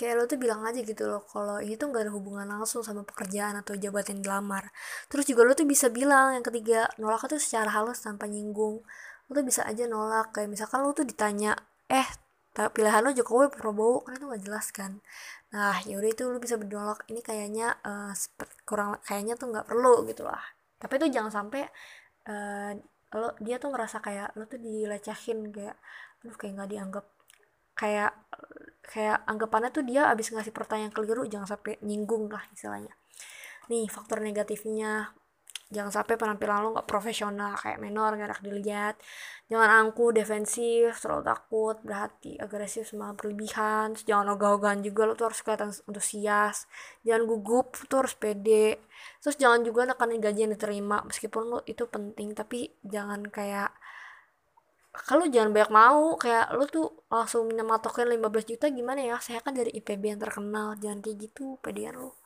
kayak 0.00 0.14
lo 0.16 0.24
tuh 0.24 0.40
bilang 0.40 0.64
aja 0.64 0.80
gitu 0.80 1.04
loh 1.04 1.20
kalau 1.28 1.60
ini 1.60 1.76
tuh 1.76 1.92
gak 1.92 2.08
ada 2.08 2.12
hubungan 2.16 2.48
langsung 2.48 2.80
sama 2.80 3.04
pekerjaan 3.04 3.60
atau 3.60 3.76
jabatan 3.76 4.24
dilamar. 4.24 4.72
Terus 5.12 5.28
juga 5.28 5.44
lo 5.44 5.52
tuh 5.52 5.68
bisa 5.68 5.92
bilang 5.92 6.32
yang 6.32 6.40
ketiga 6.40 6.88
nolak 6.96 7.28
itu 7.28 7.36
secara 7.36 7.68
halus 7.76 8.00
tanpa 8.00 8.24
nyinggung. 8.24 8.80
Lo 9.28 9.30
tuh 9.36 9.44
bisa 9.44 9.68
aja 9.68 9.84
nolak 9.84 10.32
kayak 10.32 10.48
misalkan 10.48 10.80
lo 10.80 10.96
tuh 10.96 11.04
ditanya 11.04 11.52
eh 11.92 12.08
pilihan 12.56 13.04
lo 13.04 13.12
Jokowi 13.12 13.52
Prabowo? 13.52 14.00
Kan 14.08 14.16
itu 14.16 14.24
gak 14.24 14.42
jelas 14.48 14.66
kan. 14.72 14.92
Nah 15.52 15.76
yaudah 15.84 16.10
itu 16.16 16.22
lo 16.32 16.40
bisa 16.40 16.56
berdolak 16.56 17.04
ini 17.12 17.20
kayaknya 17.20 17.76
uh, 17.84 18.16
kurang 18.64 18.96
kayaknya 19.04 19.36
tuh 19.36 19.52
nggak 19.52 19.68
perlu 19.68 20.08
gitu 20.08 20.24
lah. 20.24 20.40
Tapi 20.80 20.96
itu 20.96 21.06
jangan 21.12 21.28
sampai 21.44 21.68
uh, 22.32 22.72
lo 23.20 23.36
dia 23.36 23.60
tuh 23.60 23.68
merasa 23.68 24.00
kayak 24.00 24.32
lo 24.38 24.48
tuh 24.48 24.56
dilecehin 24.56 25.52
kayak 25.52 25.76
aduh 26.24 26.36
kayak 26.40 26.52
nggak 26.56 26.70
dianggap 26.72 27.04
kayak 27.80 28.12
kayak 28.84 29.24
anggapannya 29.24 29.72
tuh 29.72 29.86
dia 29.86 30.12
abis 30.12 30.36
ngasih 30.36 30.52
pertanyaan 30.52 30.92
keliru 30.92 31.24
jangan 31.24 31.56
sampai 31.56 31.80
nyinggung 31.80 32.28
lah 32.28 32.44
istilahnya. 32.52 32.92
Nih 33.72 33.88
faktor 33.88 34.20
negatifnya 34.20 35.16
jangan 35.70 36.02
sampai 36.02 36.18
penampilan 36.18 36.66
lo 36.66 36.68
nggak 36.74 36.90
profesional 36.90 37.54
kayak 37.54 37.78
menor 37.78 38.18
gak 38.18 38.26
enak 38.34 38.42
dilihat 38.42 38.98
jangan 39.46 39.70
angku 39.70 40.10
defensif 40.10 40.98
terlalu 40.98 41.30
takut 41.30 41.78
berhati 41.86 42.34
agresif 42.42 42.90
semua 42.90 43.14
berlebihan 43.14 43.94
jangan 43.94 44.34
ogah-ogahan 44.34 44.82
juga 44.82 45.06
lo 45.06 45.14
tuh 45.14 45.30
harus 45.30 45.38
kelihatan 45.46 45.70
antusias 45.86 46.66
jangan 47.06 47.22
gugup 47.24 47.78
tuh 47.86 48.02
harus 48.02 48.14
pede. 48.18 48.82
Terus 49.22 49.36
jangan 49.40 49.62
juga 49.62 49.86
nekanin 49.88 50.20
gaji 50.20 50.40
yang 50.48 50.52
diterima 50.52 51.06
meskipun 51.06 51.42
lo 51.46 51.58
itu 51.64 51.86
penting 51.86 52.34
tapi 52.34 52.74
jangan 52.82 53.30
kayak 53.30 53.70
kalau 55.08 55.24
jangan 55.28 55.50
banyak 55.54 55.72
mau 55.72 56.16
kayak 56.18 56.52
lo 56.56 56.64
tuh 56.66 56.86
langsung 57.12 57.48
nyematokin 57.50 58.08
15 58.10 58.50
juta 58.50 58.66
gimana 58.70 59.00
ya? 59.04 59.16
Saya 59.22 59.40
kan 59.44 59.54
dari 59.56 59.70
IPB 59.74 60.16
yang 60.16 60.20
terkenal 60.20 60.76
jangan 60.80 60.98
kayak 61.04 61.16
gitu 61.30 61.56
pedean 61.62 61.96
lo 61.96 62.20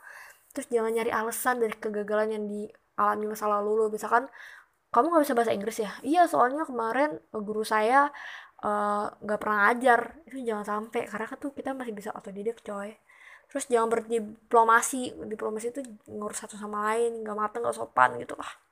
terus 0.54 0.70
jangan 0.70 0.94
nyari 0.94 1.10
alasan 1.10 1.58
dari 1.58 1.74
kegagalan 1.74 2.30
yang 2.30 2.44
di 2.46 2.62
alami 2.94 3.26
masa 3.26 3.50
lalu 3.50 3.70
lo 3.74 3.86
misalkan 3.90 4.30
kamu 4.94 5.10
nggak 5.10 5.24
bisa 5.26 5.34
bahasa 5.34 5.52
Inggris 5.58 5.78
ya? 5.82 5.90
Iya 6.06 6.22
soalnya 6.30 6.62
kemarin 6.62 7.18
guru 7.34 7.66
saya 7.66 8.14
eh, 8.62 9.04
nggak 9.10 9.38
uh, 9.38 9.42
pernah 9.42 9.58
ngajar. 9.66 10.00
Itu 10.30 10.38
jangan 10.38 10.62
sampai 10.62 11.10
karena 11.10 11.26
kan 11.26 11.38
tuh 11.42 11.50
kita 11.50 11.74
masih 11.74 11.90
bisa 11.98 12.14
otodidak 12.14 12.62
coy. 12.62 12.94
Terus 13.50 13.64
jangan 13.66 13.90
berdiplomasi. 13.90 15.18
Diplomasi 15.26 15.74
itu 15.74 15.82
ngurus 16.06 16.46
satu 16.46 16.54
sama 16.54 16.94
lain 16.94 17.26
nggak 17.26 17.34
mateng 17.34 17.66
nggak 17.66 17.74
sopan 17.74 18.14
gitu. 18.22 18.38
Lah 18.38 18.63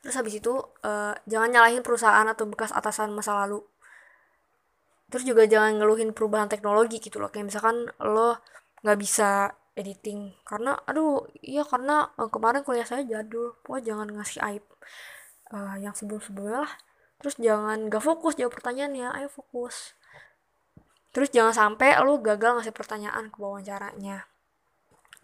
terus 0.00 0.14
habis 0.18 0.38
itu 0.38 0.54
uh, 0.84 1.14
jangan 1.26 1.48
nyalahin 1.50 1.82
perusahaan 1.82 2.26
atau 2.26 2.44
bekas 2.46 2.70
atasan 2.70 3.10
masa 3.14 3.34
lalu. 3.44 3.64
Terus 5.08 5.24
juga 5.24 5.48
jangan 5.48 5.80
ngeluhin 5.80 6.12
perubahan 6.12 6.52
teknologi 6.52 7.00
gitu 7.00 7.16
loh. 7.16 7.32
Kayak 7.32 7.54
misalkan 7.54 7.88
lo 8.04 8.38
nggak 8.84 8.98
bisa 9.00 9.56
editing. 9.74 10.36
Karena 10.44 10.76
aduh 10.84 11.24
iya 11.40 11.64
karena 11.64 12.12
uh, 12.20 12.28
kemarin 12.28 12.62
kuliah 12.62 12.84
saya 12.84 13.02
jadul. 13.08 13.56
Wah 13.66 13.80
jangan 13.80 14.12
ngasih 14.12 14.40
aib 14.52 14.64
uh, 15.56 15.76
yang 15.80 15.96
sebelum 15.96 16.20
sebelumnya 16.20 16.68
lah. 16.68 16.74
Terus 17.18 17.34
jangan 17.40 17.90
gak 17.90 18.04
fokus 18.04 18.38
jawab 18.38 18.54
pertanyaannya. 18.54 19.10
Ayo 19.10 19.26
fokus. 19.26 19.98
Terus 21.10 21.34
jangan 21.34 21.50
sampai 21.50 21.98
lu 22.06 22.22
gagal 22.22 22.60
ngasih 22.60 22.70
pertanyaan 22.76 23.32
ke 23.32 23.38
wawancaranya 23.42 24.27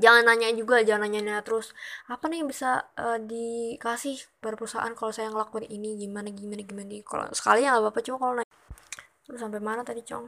jangan 0.02 0.22
nanya 0.26 0.50
juga 0.54 0.82
jangan 0.82 1.06
nanya, 1.06 1.20
-nanya 1.22 1.42
terus 1.46 1.70
apa 2.10 2.26
nih 2.26 2.42
yang 2.42 2.48
bisa 2.50 2.70
uh, 2.98 3.18
dikasih 3.18 4.16
perusahaan 4.42 4.92
kalau 4.98 5.12
saya 5.14 5.30
ngelakuin 5.30 5.70
ini? 5.70 5.94
Gimana 5.98 6.28
gimana 6.34 6.62
gimana 6.66 6.94
kalau 7.06 7.26
sekali 7.30 7.66
ya 7.66 7.78
apa-apa 7.78 8.00
cuma 8.02 8.16
kalau 8.18 8.34
nanya 8.42 8.54
terus 9.24 9.40
sampai 9.40 9.60
mana 9.62 9.82
tadi 9.86 10.02
cong? 10.04 10.26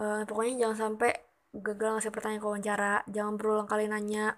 Uh, 0.00 0.22
pokoknya 0.28 0.66
jangan 0.66 0.76
sampai 0.92 1.10
gagal 1.52 2.00
ngasih 2.00 2.12
pertanyaan 2.14 2.40
ke 2.40 2.46
wawancara 2.48 2.92
jangan 3.08 3.34
berulang 3.36 3.68
kali 3.68 3.88
nanya. 3.88 4.36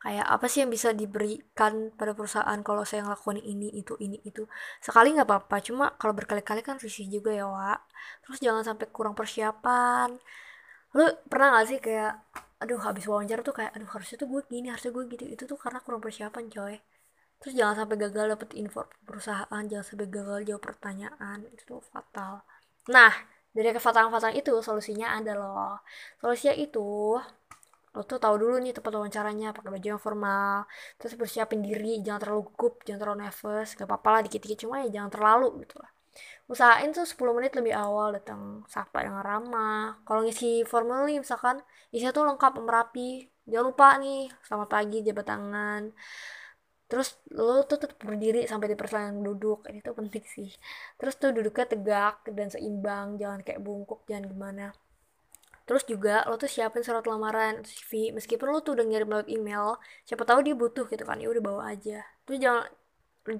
Kayak 0.00 0.26
apa 0.32 0.46
sih 0.48 0.64
yang 0.64 0.72
bisa 0.72 0.96
diberikan 0.96 1.92
pada 1.92 2.16
perusahaan 2.16 2.56
kalau 2.64 2.88
saya 2.88 3.04
ngelakuin 3.04 3.44
ini 3.44 3.68
itu 3.76 4.00
ini 4.00 4.16
itu? 4.24 4.48
Sekali 4.80 5.12
nggak 5.12 5.28
apa-apa 5.28 5.60
cuma 5.60 5.92
kalau 6.00 6.16
berkali-kali 6.16 6.64
kan 6.64 6.80
risih 6.80 7.04
juga 7.04 7.36
ya 7.36 7.44
Wak. 7.44 7.80
Terus 8.24 8.38
jangan 8.40 8.64
sampai 8.64 8.88
kurang 8.88 9.12
persiapan. 9.12 10.16
Lu 10.96 11.04
pernah 11.28 11.60
gak 11.60 11.66
sih 11.68 11.78
kayak 11.84 12.16
aduh 12.62 12.80
habis 12.86 13.04
wawancara 13.10 13.40
tuh 13.48 13.54
kayak 13.58 13.72
aduh 13.76 13.88
harusnya 13.94 14.16
tuh 14.22 14.28
gue 14.32 14.40
gini 14.52 14.66
harusnya 14.72 14.92
gue 14.96 15.04
gitu. 15.12 15.24
Itu 15.34 15.42
tuh 15.50 15.58
karena 15.60 15.78
kurang 15.84 16.00
persiapan 16.04 16.44
coy. 16.54 16.74
Terus 17.40 17.54
jangan 17.56 17.74
sampai 17.84 17.96
gagal 18.04 18.26
dapet 18.36 18.48
info 18.62 18.80
perusahaan 19.08 19.62
jangan 19.70 19.84
sampai 19.88 20.06
gagal 20.12 20.40
jawab 20.48 20.62
pertanyaan 20.68 21.38
itu 21.54 21.62
tuh 21.64 21.80
fatal. 21.92 22.44
Nah 22.94 23.12
dari 23.50 23.68
kefatalan-fatalan 23.74 24.36
itu 24.38 24.52
solusinya 24.62 25.16
ada 25.18 25.32
loh. 25.40 25.80
Solusinya 26.20 26.54
itu 26.54 27.18
lo 27.90 28.06
tuh 28.06 28.18
tahu 28.22 28.34
dulu 28.38 28.54
nih 28.62 28.70
tempat 28.70 28.92
wawancaranya 28.94 29.50
pakai 29.50 29.70
baju 29.74 29.86
yang 29.92 30.02
formal 30.06 30.62
terus 30.94 31.18
bersiapin 31.18 31.58
diri 31.58 31.98
jangan 32.06 32.20
terlalu 32.22 32.42
gugup 32.54 32.74
jangan 32.86 33.00
terlalu 33.02 33.18
nervous 33.26 33.68
gak 33.74 33.86
apa-apa 33.90 34.08
lah 34.14 34.20
dikit-dikit 34.26 34.58
cuma 34.62 34.86
ya 34.86 34.88
jangan 34.94 35.10
terlalu 35.10 35.66
gitu 35.66 35.74
lah 35.82 35.90
usahain 36.50 36.90
tuh 36.90 37.06
10 37.06 37.36
menit 37.36 37.54
lebih 37.54 37.74
awal 37.74 38.10
datang 38.16 38.66
sapa 38.66 39.06
dengan 39.06 39.22
ramah. 39.22 40.02
Kalau 40.02 40.26
ngisi 40.26 40.66
formal 40.66 41.06
nih 41.06 41.22
misalkan 41.22 41.62
isinya 41.94 42.10
tuh 42.10 42.26
lengkap 42.26 42.52
merapi 42.58 43.30
jangan 43.46 43.66
lupa 43.70 43.88
nih 44.02 44.30
selamat 44.46 44.68
pagi 44.68 44.98
jabat 45.06 45.26
tangan. 45.26 45.82
Terus 46.90 47.08
lo 47.30 47.62
tuh 47.70 47.78
tetap 47.78 48.02
berdiri 48.02 48.50
sampai 48.50 48.74
di 48.74 48.76
perselangan 48.76 49.22
duduk. 49.22 49.62
Ini 49.70 49.78
tuh 49.78 49.94
penting 49.94 50.24
sih. 50.26 50.50
Terus 50.98 51.14
tuh 51.22 51.30
duduknya 51.30 51.66
tegak 51.70 52.26
dan 52.34 52.50
seimbang 52.50 53.14
jangan 53.14 53.40
kayak 53.46 53.62
bungkuk 53.62 54.02
jangan 54.10 54.26
gimana. 54.26 54.66
Terus 55.70 55.86
juga 55.86 56.26
lo 56.26 56.34
tuh 56.34 56.50
siapin 56.50 56.82
surat 56.82 57.06
lamaran 57.06 57.62
CV 57.62 58.10
meskipun 58.10 58.50
lo 58.50 58.58
tuh 58.58 58.74
udah 58.74 58.82
ngirim 58.90 59.06
lewat 59.06 59.30
email 59.30 59.78
siapa 60.02 60.26
tahu 60.26 60.42
dia 60.42 60.58
butuh 60.58 60.90
gitu 60.90 61.06
kan 61.06 61.22
ya 61.22 61.30
udah 61.30 61.42
bawa 61.46 61.62
aja. 61.70 62.02
Terus 62.26 62.38
jangan 62.42 62.66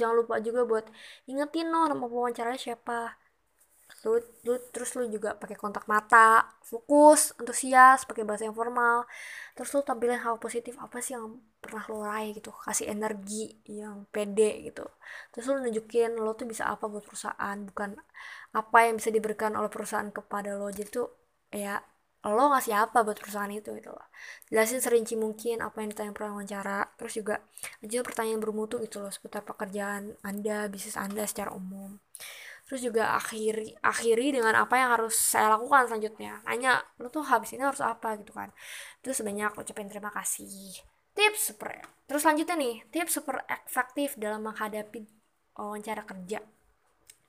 jangan 0.01 0.17
lupa 0.21 0.35
juga 0.47 0.61
buat 0.71 0.87
ingetin 1.31 1.67
lo 1.73 1.79
nama 1.91 2.05
wawancaranya 2.15 2.61
siapa. 2.67 3.17
Lu, 4.05 4.17
lu 4.47 4.53
terus 4.73 4.91
lu 4.97 5.05
juga 5.17 5.31
pakai 5.43 5.57
kontak 5.63 5.85
mata 5.93 6.47
fokus 6.71 7.21
antusias 7.41 7.99
pakai 8.09 8.25
bahasa 8.29 8.45
yang 8.49 8.57
formal. 8.61 8.97
Terus 9.55 9.71
lu 9.75 9.81
tampilin 9.89 10.21
hal 10.25 10.35
positif 10.45 10.75
apa 10.85 10.97
sih 11.05 11.13
yang 11.19 11.27
pernah 11.63 11.85
lo 11.91 11.97
raih 12.09 12.31
gitu 12.39 12.51
kasih 12.67 12.87
energi 12.95 13.61
yang 13.81 13.97
pede 14.15 14.51
gitu. 14.67 14.85
Terus 15.33 15.45
lu 15.53 15.57
nunjukin 15.65 16.11
lo 16.25 16.31
tuh 16.39 16.47
bisa 16.53 16.65
apa 16.73 16.85
buat 16.93 17.05
perusahaan 17.09 17.57
bukan 17.69 17.91
apa 18.61 18.79
yang 18.87 18.95
bisa 19.01 19.11
diberikan 19.17 19.53
oleh 19.59 19.71
perusahaan 19.75 20.11
kepada 20.19 20.51
lo. 20.59 20.67
Jadi 20.73 20.89
tuh 20.97 21.07
ya 21.53 21.77
lo 22.29 22.53
ngasih 22.53 22.77
apa 22.77 23.01
buat 23.01 23.17
perusahaan 23.17 23.49
itu 23.49 23.73
gitu 23.81 23.89
loh. 23.89 24.07
Jelasin 24.53 24.85
serinci 24.85 25.17
mungkin 25.17 25.65
apa 25.65 25.81
yang 25.81 25.89
ditanya 25.89 26.13
pernah 26.13 26.37
wawancara 26.37 26.93
terus 27.01 27.17
juga 27.17 27.41
aja 27.81 28.05
pertanyaan 28.05 28.41
bermutu 28.45 28.77
gitu 28.85 29.01
loh 29.01 29.09
seputar 29.09 29.41
pekerjaan 29.41 30.21
anda 30.21 30.69
bisnis 30.69 31.01
anda 31.01 31.25
secara 31.25 31.57
umum. 31.57 31.97
Terus 32.69 32.85
juga 32.85 33.17
akhiri 33.17 33.81
akhiri 33.81 34.37
dengan 34.37 34.53
apa 34.61 34.77
yang 34.77 34.93
harus 35.01 35.17
saya 35.17 35.57
lakukan 35.57 35.89
selanjutnya. 35.89 36.45
Nanya 36.45 36.85
lo 37.01 37.09
tuh 37.09 37.25
habis 37.25 37.57
ini 37.57 37.65
harus 37.65 37.81
apa? 37.81 38.21
gitu 38.21 38.37
kan. 38.37 38.53
Terus 39.01 39.25
sebanyak 39.25 39.57
ucapin 39.57 39.89
terima 39.89 40.13
kasih. 40.13 40.77
Tips 41.17 41.57
super 41.57 41.73
terus 42.05 42.21
selanjutnya 42.27 42.57
nih 42.59 42.75
tips 42.93 43.23
super 43.23 43.41
efektif 43.49 44.21
dalam 44.21 44.45
menghadapi 44.45 45.09
wawancara 45.57 46.05
kerja. 46.05 46.45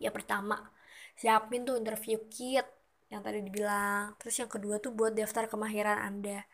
Ya 0.04 0.10
pertama 0.12 0.67
siapin 1.15 1.63
tuh 1.63 1.80
interview 1.80 2.19
kit 2.27 2.80
yang 3.12 3.21
tadi 3.26 3.39
dibilang. 3.47 4.15
Terus 4.19 4.36
yang 4.41 4.50
kedua 4.56 4.76
tuh 4.84 4.91
buat 4.95 5.12
daftar 5.19 5.45
kemahiran 5.52 5.97
anda. 6.00 6.47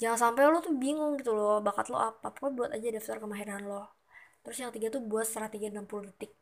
Jangan 0.00 0.18
sampai 0.30 0.42
lo 0.50 0.58
tuh 0.62 0.74
bingung 0.74 1.12
gitu 1.20 1.32
loh 1.38 1.62
bakat 1.66 1.86
lo 1.92 1.98
apa. 1.98 2.26
Pokoknya 2.34 2.54
buat 2.58 2.70
aja 2.76 2.88
daftar 2.96 3.16
kemahiran 3.22 3.62
lo. 3.70 3.82
Terus 4.42 4.56
yang 4.62 4.70
ketiga 4.74 4.88
tuh 4.98 5.02
buat 5.10 5.26
strategi 5.26 5.66
60 5.70 6.08
detik. 6.10 6.32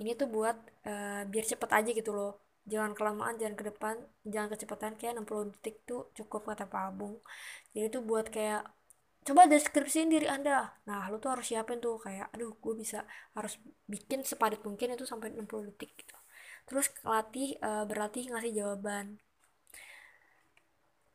Ini 0.00 0.10
tuh 0.20 0.28
buat 0.30 0.56
uh, 0.90 1.22
biar 1.26 1.44
cepet 1.46 1.70
aja 1.78 1.90
gitu 1.90 2.10
loh. 2.14 2.32
Jangan 2.70 2.96
kelamaan 2.96 3.34
jangan 3.40 3.54
ke 3.60 3.64
depan 3.70 3.94
jangan 4.32 4.48
kecepatan. 4.54 4.90
Kayak 4.98 5.12
60 5.26 5.52
detik 5.58 5.76
tuh 5.88 6.00
cukup 6.16 6.40
kata 6.54 6.64
Pak 6.70 6.82
Abung. 6.94 7.18
Jadi 7.74 7.86
tuh 7.94 8.02
buat 8.06 8.26
kayak 8.30 8.62
coba 9.26 9.42
deskripsiin 9.50 10.08
diri 10.14 10.26
anda. 10.30 10.74
Nah 10.86 11.10
lu 11.10 11.18
tuh 11.22 11.30
harus 11.34 11.46
siapin 11.50 11.78
tuh 11.82 11.98
kayak 11.98 12.30
aduh 12.34 12.54
gue 12.62 12.74
bisa 12.82 13.02
harus 13.36 13.58
bikin 13.90 14.22
sepadat 14.22 14.60
mungkin 14.66 14.94
itu 14.94 15.04
sampai 15.08 15.34
60 15.34 15.70
detik 15.70 15.90
gitu 15.98 16.14
terus 16.68 16.86
latih 17.04 17.48
uh, 17.66 17.84
berlatih 17.88 18.24
ngasih 18.32 18.52
jawaban. 18.58 19.06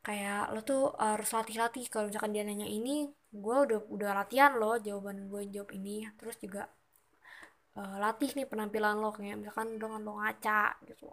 Kayak 0.06 0.42
lo 0.54 0.60
tuh 0.70 0.82
harus 0.96 1.28
latih-latih. 1.36 1.84
Kalau 1.92 2.04
misalkan 2.08 2.32
dia 2.34 2.42
nanya 2.46 2.68
ini 2.78 2.90
gue 3.44 3.56
udah 3.66 3.78
udah 3.94 4.10
latihan 4.18 4.52
loh 4.60 4.74
jawaban 4.86 5.16
gue 5.30 5.42
jawab 5.54 5.70
ini. 5.78 6.08
Terus 6.18 6.36
juga 6.44 6.62
uh, 7.78 7.96
latih 8.04 8.30
nih 8.36 8.46
penampilan 8.50 8.94
lo. 9.02 9.10
Kayak 9.16 9.36
misalkan 9.42 9.68
dengan 9.82 10.00
lo 10.06 10.12
ngaca 10.20 10.60
gitu. 10.88 11.08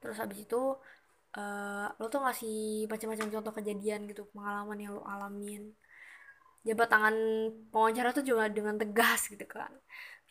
Terus 0.00 0.16
habis 0.22 0.38
itu 0.46 0.60
uh, 1.38 1.86
lo 1.98 2.06
tuh 2.12 2.20
ngasih 2.24 2.86
macam-macam 2.90 3.28
contoh 3.34 3.52
kejadian 3.58 4.00
gitu 4.10 4.22
pengalaman 4.34 4.78
yang 4.82 4.92
lo 4.96 5.02
alamin. 5.08 5.62
Jabat 6.62 6.88
tangan 6.94 7.16
wawancara 7.74 8.14
tuh 8.14 8.22
juga 8.22 8.46
dengan 8.46 8.78
tegas 8.78 9.26
gitu 9.26 9.46
kan 9.50 9.72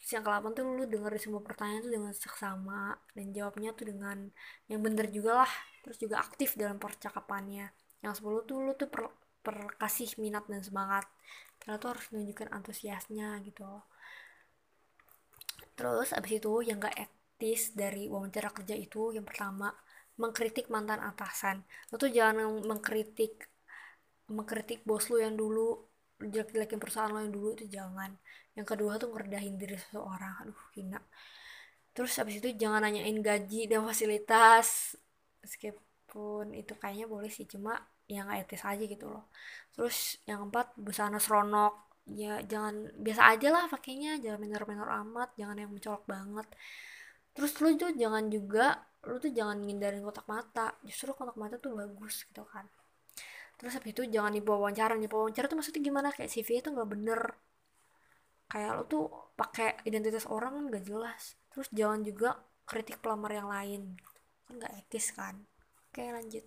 terus 0.01 0.11
yang 0.17 0.25
ke 0.25 0.31
tuh 0.57 0.65
lu 0.65 0.83
denger 0.89 1.13
semua 1.21 1.41
pertanyaan 1.45 1.85
tuh 1.85 1.93
dengan 1.93 2.13
seksama 2.17 2.97
dan 3.13 3.25
jawabnya 3.37 3.69
tuh 3.77 3.85
dengan 3.85 4.17
yang 4.65 4.81
bener 4.81 5.07
juga 5.13 5.45
lah. 5.45 5.53
Terus 5.85 5.97
juga 6.01 6.15
aktif 6.25 6.57
dalam 6.57 6.81
percakapannya. 6.81 7.69
Yang 8.01 8.13
sepuluh 8.17 8.41
tuh 8.49 8.57
lu 8.65 8.73
tuh 8.73 8.89
per, 8.89 9.13
per 9.45 9.77
kasih 9.77 10.09
minat 10.17 10.49
dan 10.49 10.65
semangat. 10.65 11.05
Kita 11.61 11.77
tuh 11.77 11.93
harus 11.93 12.05
menunjukkan 12.09 12.49
antusiasnya 12.49 13.37
gitu 13.45 13.69
terus 15.81 16.13
abis 16.13 16.37
itu 16.37 16.53
yang 16.61 16.77
gak 16.77 16.93
etis 16.93 17.73
dari 17.73 18.05
wawancara 18.05 18.53
kerja 18.53 18.77
itu 18.77 19.17
yang 19.17 19.25
pertama 19.25 19.73
mengkritik 20.21 20.69
mantan 20.69 21.01
atasan. 21.01 21.65
Lo 21.89 21.97
tuh 21.97 22.13
jangan 22.13 22.45
mengkritik 22.69 23.49
mengkritik 24.29 24.85
bos 24.85 25.09
lu 25.09 25.17
yang 25.17 25.33
dulu 25.33 25.90
jelek-jelekin 26.21 26.79
perusahaan 26.81 27.11
yang 27.11 27.33
dulu 27.33 27.49
itu 27.57 27.65
jangan. 27.77 28.11
Yang 28.57 28.65
kedua 28.75 28.91
tuh 29.01 29.09
ngerendahin 29.13 29.55
diri 29.61 29.75
seseorang. 29.79 30.33
Aduh 30.45 30.61
hina. 30.77 30.99
Terus 31.95 32.11
habis 32.19 32.35
itu 32.39 32.49
jangan 32.55 32.81
nanyain 32.85 33.17
gaji 33.19 33.67
dan 33.71 33.81
fasilitas. 33.87 34.95
Meskipun 35.43 36.45
itu 36.55 36.73
kayaknya 36.81 37.07
boleh 37.09 37.31
sih 37.31 37.45
cuma 37.49 37.73
yang 38.07 38.27
etis 38.31 38.63
aja 38.67 38.83
gitu 38.83 39.05
loh. 39.11 39.25
Terus 39.75 40.19
yang 40.29 40.47
keempat 40.47 40.67
busana 40.79 41.19
seronok. 41.19 41.73
Ya 42.11 42.41
jangan 42.43 42.91
biasa 43.05 43.21
aja 43.37 43.47
lah 43.55 43.63
pakainya. 43.71 44.19
Jangan 44.23 44.39
minor-minor 44.41 44.89
amat 45.05 45.29
jangan 45.39 45.57
yang 45.61 45.71
mencolok 45.73 46.03
banget. 46.07 46.47
Terus 47.35 47.51
lu 47.63 47.69
tuh 47.79 47.91
jangan 47.95 48.27
juga 48.31 48.65
lu 49.07 49.17
tuh 49.17 49.31
jangan 49.33 49.57
ngindarin 49.63 50.03
kotak 50.05 50.27
mata. 50.27 50.75
Justru 50.87 51.11
kotak 51.17 51.37
mata 51.41 51.55
tuh 51.57 51.71
bagus 51.79 52.27
gitu 52.27 52.43
kan 52.47 52.67
terus 53.61 53.77
habis 53.77 53.93
itu 53.93 54.09
jangan 54.09 54.33
dibawa 54.33 54.65
wawancara 54.65 54.97
nih 54.97 55.05
wawancara 55.05 55.45
tuh 55.45 55.61
maksudnya 55.61 55.85
gimana? 55.85 56.09
Kayak 56.09 56.33
CV 56.33 56.65
itu 56.65 56.69
nggak 56.73 56.89
bener. 56.89 57.21
Kayak 58.49 58.69
lo 58.73 58.83
tuh 58.89 59.05
pakai 59.37 59.85
identitas 59.85 60.25
orang 60.25 60.57
kan 60.57 60.63
gak 60.73 60.85
jelas. 60.89 61.37
Terus 61.53 61.69
jangan 61.69 62.01
juga 62.01 62.41
kritik 62.65 62.97
pelamar 62.97 63.37
yang 63.37 63.47
lain. 63.53 64.01
Kan 64.49 64.57
nggak 64.57 64.73
etis 64.81 65.13
kan? 65.13 65.45
Oke 65.93 66.09
lanjut. 66.09 66.41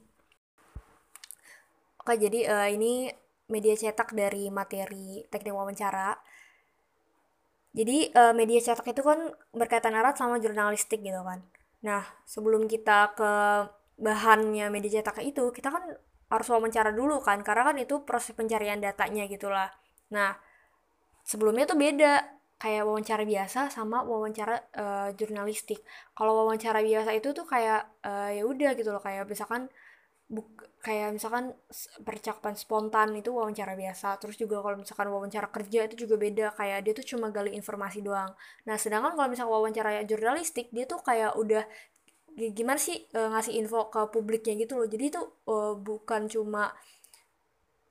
Oke 2.02 2.18
jadi 2.18 2.50
uh, 2.50 2.68
ini 2.74 3.14
media 3.46 3.78
cetak 3.78 4.10
dari 4.10 4.50
materi 4.50 5.22
teknik 5.30 5.54
wawancara. 5.54 6.18
Jadi 7.70 8.10
uh, 8.10 8.34
media 8.34 8.58
cetak 8.58 8.90
itu 8.90 9.06
kan 9.06 9.30
berkaitan 9.54 9.94
erat 9.94 10.18
sama 10.18 10.42
jurnalistik 10.42 10.98
gitu 10.98 11.22
kan. 11.22 11.46
Nah 11.86 12.02
sebelum 12.26 12.66
kita 12.66 13.14
ke 13.14 13.32
bahannya 14.02 14.66
media 14.74 14.98
cetak 14.98 15.22
itu 15.22 15.54
kita 15.54 15.70
kan 15.70 15.94
harus 16.34 16.48
wawancara 16.50 16.90
dulu 16.90 17.22
kan 17.22 17.40
karena 17.46 17.70
kan 17.72 17.76
itu 17.78 18.02
proses 18.02 18.34
pencarian 18.34 18.82
datanya 18.82 19.24
gitulah 19.30 19.70
nah 20.10 20.36
sebelumnya 21.24 21.64
tuh 21.64 21.78
beda 21.80 22.34
kayak 22.64 22.86
wawancara 22.86 23.28
biasa 23.28 23.68
sama 23.68 24.00
wawancara 24.06 24.56
uh, 24.72 25.08
jurnalistik. 25.18 25.84
Kalau 26.16 26.32
wawancara 26.44 26.80
biasa 26.80 27.10
itu 27.12 27.36
tuh 27.36 27.44
kayak 27.44 28.00
uh, 28.00 28.30
ya 28.32 28.40
udah 28.46 28.72
gitu 28.78 28.88
loh 28.94 29.02
kayak 29.02 29.28
misalkan 29.28 29.68
buk 30.24 30.48
kayak 30.80 31.12
misalkan 31.12 31.52
percakapan 32.00 32.56
spontan 32.56 33.08
itu 33.20 33.28
wawancara 33.36 33.76
biasa. 33.76 34.16
Terus 34.16 34.40
juga 34.40 34.64
kalau 34.64 34.80
misalkan 34.80 35.08
wawancara 35.12 35.48
kerja 35.52 35.84
itu 35.84 36.08
juga 36.08 36.16
beda 36.16 36.46
kayak 36.56 36.78
dia 36.88 36.92
tuh 36.96 37.06
cuma 37.16 37.28
gali 37.28 37.52
informasi 37.52 38.00
doang. 38.00 38.32
Nah, 38.64 38.76
sedangkan 38.80 39.12
kalau 39.12 39.28
misalkan 39.28 39.52
wawancara 39.52 39.90
jurnalistik 40.08 40.72
dia 40.72 40.88
tuh 40.88 41.04
kayak 41.04 41.36
udah 41.36 41.68
gimana 42.34 42.78
sih 42.80 42.98
uh, 43.14 43.30
ngasih 43.30 43.54
info 43.62 43.88
ke 43.90 44.10
publiknya 44.10 44.58
gitu 44.58 44.74
loh. 44.78 44.88
Jadi 44.90 45.04
itu 45.14 45.22
uh, 45.46 45.78
bukan 45.78 46.26
cuma 46.26 46.74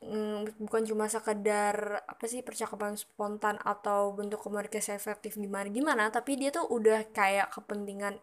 mm, 0.04 0.60
bukan 0.60 0.84
cuma 0.84 1.08
sekedar 1.08 2.04
apa 2.04 2.26
sih 2.28 2.44
percakapan 2.44 3.00
spontan 3.00 3.56
atau 3.64 4.12
bentuk 4.12 4.44
komunikasi 4.44 4.92
efektif 4.92 5.40
gimana 5.40 5.72
gimana 5.72 6.12
tapi 6.12 6.36
dia 6.36 6.52
tuh 6.52 6.68
udah 6.68 7.08
kayak 7.16 7.56
kepentingan 7.56 8.20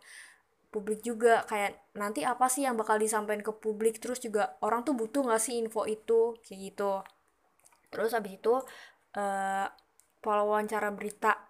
publik 0.70 1.00
juga. 1.02 1.42
Kayak 1.48 1.80
nanti 1.96 2.22
apa 2.22 2.46
sih 2.52 2.68
yang 2.68 2.76
bakal 2.76 3.00
disampaikan 3.00 3.42
ke 3.42 3.52
publik 3.56 3.98
terus 3.98 4.20
juga 4.22 4.56
orang 4.62 4.84
tuh 4.86 4.94
butuh 4.94 5.24
nggak 5.26 5.42
sih 5.42 5.56
info 5.58 5.88
itu? 5.88 6.36
Kayak 6.44 6.58
gitu. 6.72 6.92
Terus 7.90 8.10
habis 8.14 8.32
itu 8.38 8.54
uh, 9.18 9.66
pola 10.20 10.42
wawancara 10.44 10.92
berita 10.94 11.49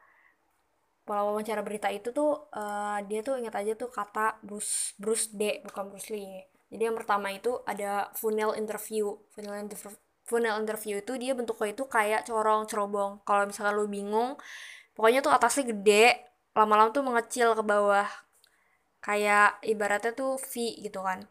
pola 1.10 1.26
wawancara 1.26 1.66
berita 1.66 1.90
itu 1.90 2.14
tuh 2.14 2.46
uh, 2.54 3.02
dia 3.10 3.26
tuh 3.26 3.34
ingat 3.34 3.58
aja 3.58 3.74
tuh 3.74 3.90
kata 3.90 4.38
Bruce 4.46 4.94
Bruce 4.94 5.34
D 5.34 5.58
bukan 5.66 5.90
Bruce 5.90 6.06
Lee. 6.14 6.46
Jadi 6.70 6.86
yang 6.86 6.94
pertama 6.94 7.34
itu 7.34 7.58
ada 7.66 8.14
funnel 8.14 8.54
interview. 8.54 9.18
Funnel 9.34 9.58
interview 9.58 9.90
funnel 10.22 10.62
interview 10.62 11.02
itu 11.02 11.18
dia 11.18 11.34
bentuknya 11.34 11.74
itu 11.74 11.82
kayak 11.90 12.30
corong 12.30 12.70
cerobong. 12.70 13.18
Kalau 13.26 13.42
misalkan 13.42 13.74
lu 13.74 13.90
bingung 13.90 14.38
pokoknya 14.94 15.18
tuh 15.18 15.34
atasnya 15.34 15.74
gede 15.74 16.30
lama-lama 16.54 16.94
tuh 16.94 17.02
mengecil 17.02 17.58
ke 17.58 17.62
bawah. 17.66 18.06
Kayak 19.02 19.58
ibaratnya 19.66 20.14
tuh 20.14 20.38
V 20.38 20.78
gitu 20.78 21.02
kan. 21.02 21.26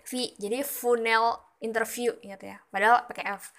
V 0.00 0.32
jadi 0.40 0.64
funnel 0.64 1.44
interview 1.64 2.12
gitu 2.20 2.44
ya. 2.44 2.60
Padahal 2.68 3.08
pakai 3.08 3.24
F. 3.40 3.50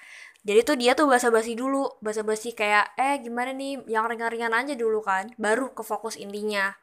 Jadi 0.45 0.61
tuh 0.61 0.77
dia 0.77 0.93
tuh 0.93 1.09
basa-basi 1.09 1.57
dulu 1.57 1.97
basa-basi 2.05 2.53
kayak 2.53 2.93
eh 3.01 3.17
gimana 3.17 3.49
nih? 3.49 3.81
Yang 3.89 4.05
ringan-ringan 4.13 4.53
aja 4.53 4.73
dulu 4.77 5.01
kan. 5.01 5.33
Baru 5.41 5.73
ke 5.73 5.81
fokus 5.81 6.13
intinya. 6.15 6.77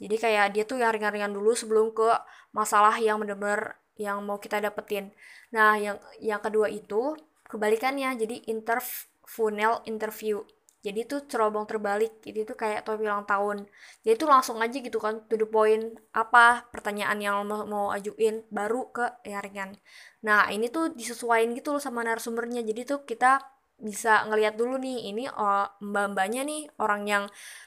Jadi 0.00 0.16
kayak 0.16 0.56
dia 0.56 0.64
tuh 0.64 0.80
yang 0.80 0.96
ringan-ringan 0.96 1.32
dulu 1.36 1.52
sebelum 1.52 1.92
ke 1.92 2.08
masalah 2.56 2.96
yang 2.96 3.20
bener-bener 3.20 3.76
yang 3.96 4.20
mau 4.24 4.36
kita 4.36 4.60
dapetin. 4.60 5.12
Nah, 5.52 5.76
yang 5.80 5.96
yang 6.20 6.40
kedua 6.40 6.68
itu 6.68 7.16
kebalikannya, 7.48 8.16
jadi 8.16 8.44
inter 8.48 8.80
funnel 9.24 9.80
interview. 9.88 10.44
Jadi 10.86 10.98
itu 11.02 11.16
cerobong 11.26 11.66
terbalik, 11.66 12.22
jadi 12.22 12.46
itu 12.46 12.54
kayak 12.54 12.86
topi 12.86 13.02
ulang 13.10 13.26
tahun. 13.26 13.66
Jadi 14.06 14.14
itu 14.14 14.26
langsung 14.30 14.62
aja 14.62 14.76
gitu 14.78 14.98
kan, 15.02 15.26
to 15.26 15.34
the 15.34 15.48
point, 15.48 15.98
apa 16.14 16.62
pertanyaan 16.70 17.18
yang 17.18 17.36
mau, 17.42 17.66
mau 17.66 17.86
ajuin, 17.90 18.46
baru 18.54 18.94
ke 18.94 19.04
yaringan. 19.26 19.74
Nah, 20.22 20.46
ini 20.54 20.70
tuh 20.70 20.94
disesuaikan 20.94 21.58
gitu 21.58 21.74
loh 21.74 21.82
sama 21.82 22.06
narasumbernya. 22.06 22.62
Jadi 22.62 22.80
tuh 22.86 23.02
kita 23.02 23.42
bisa 23.76 24.24
ngelihat 24.30 24.54
dulu 24.54 24.78
nih, 24.78 25.10
ini 25.10 25.26
oh, 25.26 25.66
mbak-mbaknya 25.82 26.46
nih 26.46 26.62
orang 26.78 27.02
yang 27.10 27.24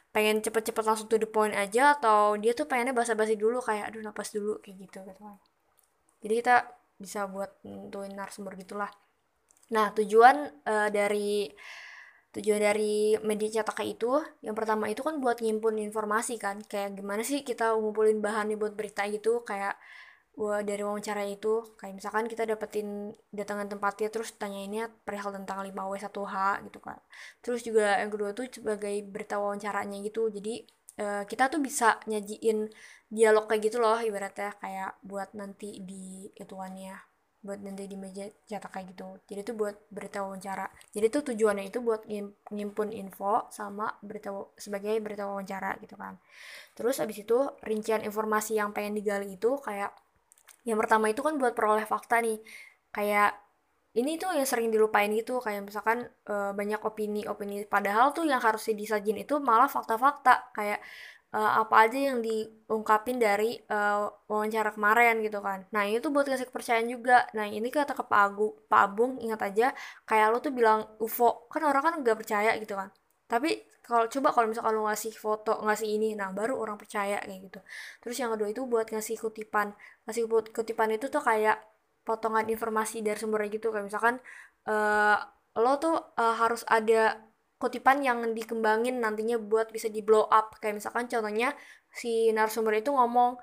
pengen 0.09 0.41
cepet-cepet 0.41 0.83
langsung 0.85 1.05
to 1.05 1.21
the 1.21 1.29
point 1.29 1.53
aja 1.53 1.93
atau 1.97 2.33
dia 2.33 2.57
tuh 2.57 2.65
pengennya 2.65 2.97
basa-basi 2.97 3.37
dulu 3.37 3.61
kayak 3.61 3.93
aduh 3.93 4.01
napas 4.01 4.33
dulu 4.33 4.57
kayak 4.57 4.89
gitu 4.89 5.05
gitu 5.05 5.21
kan 5.21 5.37
jadi 6.25 6.33
kita 6.41 6.55
bisa 6.97 7.29
buat 7.29 7.61
nentuin 7.61 8.17
narasumber 8.17 8.57
gitulah 8.57 8.89
nah 9.69 9.93
tujuan 9.93 10.49
uh, 10.65 10.89
dari 10.89 11.45
tujuan 12.29 12.61
dari 12.61 13.17
media 13.25 13.61
cetak 13.61 13.81
itu 13.89 14.21
yang 14.45 14.53
pertama 14.53 14.85
itu 14.85 15.01
kan 15.01 15.17
buat 15.17 15.41
ngimpun 15.41 15.81
informasi 15.81 16.37
kan. 16.37 16.61
Kayak 16.61 16.99
gimana 17.01 17.21
sih 17.25 17.41
kita 17.41 17.73
ngumpulin 17.73 18.21
bahan 18.21 18.53
nih 18.53 18.57
buat 18.61 18.73
berita 18.77 19.05
gitu 19.09 19.41
kayak 19.41 19.73
wah 20.37 20.61
dari 20.61 20.85
wawancara 20.85 21.25
itu. 21.25 21.65
Kayak 21.79 21.93
misalkan 21.97 22.25
kita 22.29 22.45
dapetin 22.45 23.17
datangan 23.33 23.67
tempatnya 23.73 24.07
terus 24.13 24.29
tanyainnya 24.37 24.93
perihal 25.05 25.33
tentang 25.33 25.65
5W1H 25.65 26.35
gitu 26.69 26.79
kan. 26.81 26.97
Terus 27.41 27.61
juga 27.65 27.97
yang 27.97 28.11
kedua 28.13 28.29
tuh 28.37 28.45
sebagai 28.49 28.93
berita 29.09 29.41
wawancaranya 29.41 29.97
gitu. 30.05 30.29
Jadi 30.29 30.63
uh, 31.01 31.23
kita 31.25 31.49
tuh 31.49 31.63
bisa 31.63 31.97
nyajiin 32.05 32.69
dialog 33.09 33.49
kayak 33.49 33.73
gitu 33.73 33.81
loh 33.81 33.97
ibaratnya 33.97 34.53
kayak 34.61 35.01
buat 35.01 35.33
nanti 35.33 35.81
di 35.81 36.29
ituannya 36.37 37.08
buat 37.39 37.59
nanti 37.63 37.87
di 37.87 37.95
meja 37.95 38.27
cetak 38.47 38.71
kayak 38.75 38.85
gitu. 38.91 39.07
Jadi 39.31 39.39
itu 39.47 39.53
buat 39.55 39.75
berita 39.87 40.27
wawancara. 40.27 40.67
Jadi 40.91 41.05
itu 41.07 41.19
tujuannya 41.23 41.71
itu 41.71 41.79
buat 41.79 42.03
ngimpun 42.51 42.91
info 42.91 43.47
sama 43.47 43.87
berita 44.03 44.35
sebagai 44.59 44.99
berita 44.99 45.23
wawancara 45.23 45.79
gitu 45.79 45.95
kan. 45.95 46.19
Terus 46.75 46.99
abis 46.99 47.23
itu 47.23 47.37
rincian 47.63 48.03
informasi 48.03 48.59
yang 48.59 48.75
pengen 48.75 48.99
digali 48.99 49.39
itu 49.39 49.55
kayak 49.63 49.95
yang 50.67 50.75
pertama 50.75 51.07
itu 51.07 51.23
kan 51.23 51.39
buat 51.39 51.55
peroleh 51.55 51.87
fakta 51.87 52.19
nih. 52.19 52.43
Kayak 52.91 53.39
ini 53.95 54.19
tuh 54.19 54.35
yang 54.35 54.43
sering 54.43 54.67
dilupain 54.67 55.07
gitu. 55.15 55.39
Kayak 55.39 55.71
misalkan 55.71 56.11
e, 56.27 56.35
banyak 56.51 56.83
opini-opini 56.83 57.63
padahal 57.71 58.11
tuh 58.11 58.27
yang 58.27 58.43
harus 58.43 58.67
disajin 58.67 59.15
itu 59.15 59.39
malah 59.39 59.71
fakta-fakta. 59.71 60.51
Kayak 60.51 60.83
uh, 61.35 61.51
apa 61.61 61.75
aja 61.85 61.97
yang 62.11 62.19
diungkapin 62.25 63.17
dari 63.21 63.57
uh, 63.69 64.09
wawancara 64.29 64.73
kemarin 64.73 65.21
gitu 65.25 65.39
kan. 65.41 65.65
Nah 65.73 65.85
ini 65.85 66.01
tuh 66.01 66.09
buat 66.13 66.25
ngasih 66.25 66.49
kepercayaan 66.49 66.87
juga. 66.89 67.25
Nah 67.37 67.45
ini 67.49 67.67
kata 67.69 67.93
ke 67.93 68.03
Pak 68.05 68.19
Agung, 68.19 68.53
Pak 68.65 68.81
Abung 68.81 69.11
ingat 69.21 69.41
aja 69.45 69.67
kayak 70.09 70.27
lo 70.33 70.37
tuh 70.41 70.53
bilang 70.53 70.85
UFO 71.01 71.49
kan 71.51 71.61
orang 71.65 71.81
kan 71.85 71.93
nggak 72.01 72.17
percaya 72.17 72.51
gitu 72.57 72.73
kan. 72.77 72.89
Tapi 73.29 73.61
kalau 73.85 74.05
coba 74.09 74.29
kalau 74.33 74.47
misalkan 74.53 74.73
lo 74.77 74.85
ngasih 74.85 75.13
foto 75.17 75.53
ngasih 75.65 75.89
ini, 75.97 76.13
nah 76.13 76.29
baru 76.33 76.57
orang 76.57 76.77
percaya 76.77 77.17
kayak 77.25 77.39
gitu. 77.49 77.59
Terus 78.05 78.15
yang 78.21 78.29
kedua 78.33 78.47
itu 78.53 78.61
buat 78.65 78.87
ngasih 78.89 79.17
kutipan. 79.21 79.73
Ngasih 80.05 80.23
kutipan 80.53 80.89
itu 80.93 81.09
tuh 81.09 81.21
kayak 81.21 81.57
potongan 82.05 82.49
informasi 82.49 83.05
dari 83.05 83.17
sumbernya 83.21 83.53
gitu 83.53 83.69
kayak 83.69 83.85
misalkan 83.85 84.17
uh, 84.65 85.17
lo 85.61 85.73
tuh 85.77 85.93
uh, 86.17 86.35
harus 86.41 86.65
ada 86.65 87.28
kutipan 87.59 87.99
yang 87.99 88.23
dikembangin 88.31 89.03
nantinya 89.03 89.35
buat 89.37 89.69
bisa 89.75 89.91
di 89.91 89.99
blow 89.99 90.25
up. 90.31 90.55
Kayak 90.63 90.79
misalkan 90.81 91.11
contohnya 91.11 91.51
si 91.91 92.31
narasumber 92.31 92.79
itu 92.79 92.89
ngomong 92.95 93.35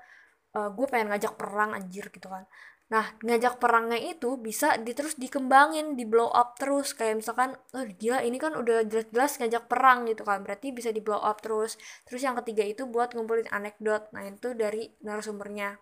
e, 0.51 0.59
gue 0.73 0.85
pengen 0.89 1.13
ngajak 1.13 1.37
perang 1.37 1.77
anjir 1.77 2.09
gitu 2.09 2.27
kan. 2.27 2.49
Nah 2.89 3.05
ngajak 3.21 3.61
perangnya 3.61 3.99
itu 3.99 4.39
bisa 4.41 4.79
di, 4.81 4.95
terus 4.97 5.19
dikembangin 5.21 5.93
di 5.93 6.03
blow 6.09 6.33
up 6.33 6.57
terus. 6.57 6.97
Kayak 6.97 7.21
misalkan 7.21 7.53
oh 7.77 7.85
gila 8.01 8.25
ini 8.25 8.41
kan 8.41 8.57
udah 8.57 8.89
jelas-jelas 8.89 9.37
ngajak 9.37 9.69
perang 9.69 10.09
gitu 10.09 10.25
kan. 10.25 10.41
Berarti 10.41 10.73
bisa 10.73 10.89
di 10.89 10.99
blow 11.03 11.21
up 11.21 11.37
terus. 11.45 11.77
Terus 12.09 12.21
yang 12.25 12.35
ketiga 12.41 12.65
itu 12.65 12.89
buat 12.89 13.13
ngumpulin 13.13 13.47
anekdot. 13.53 14.09
Nah 14.17 14.25
itu 14.25 14.57
dari 14.57 14.89
narasumbernya. 15.05 15.77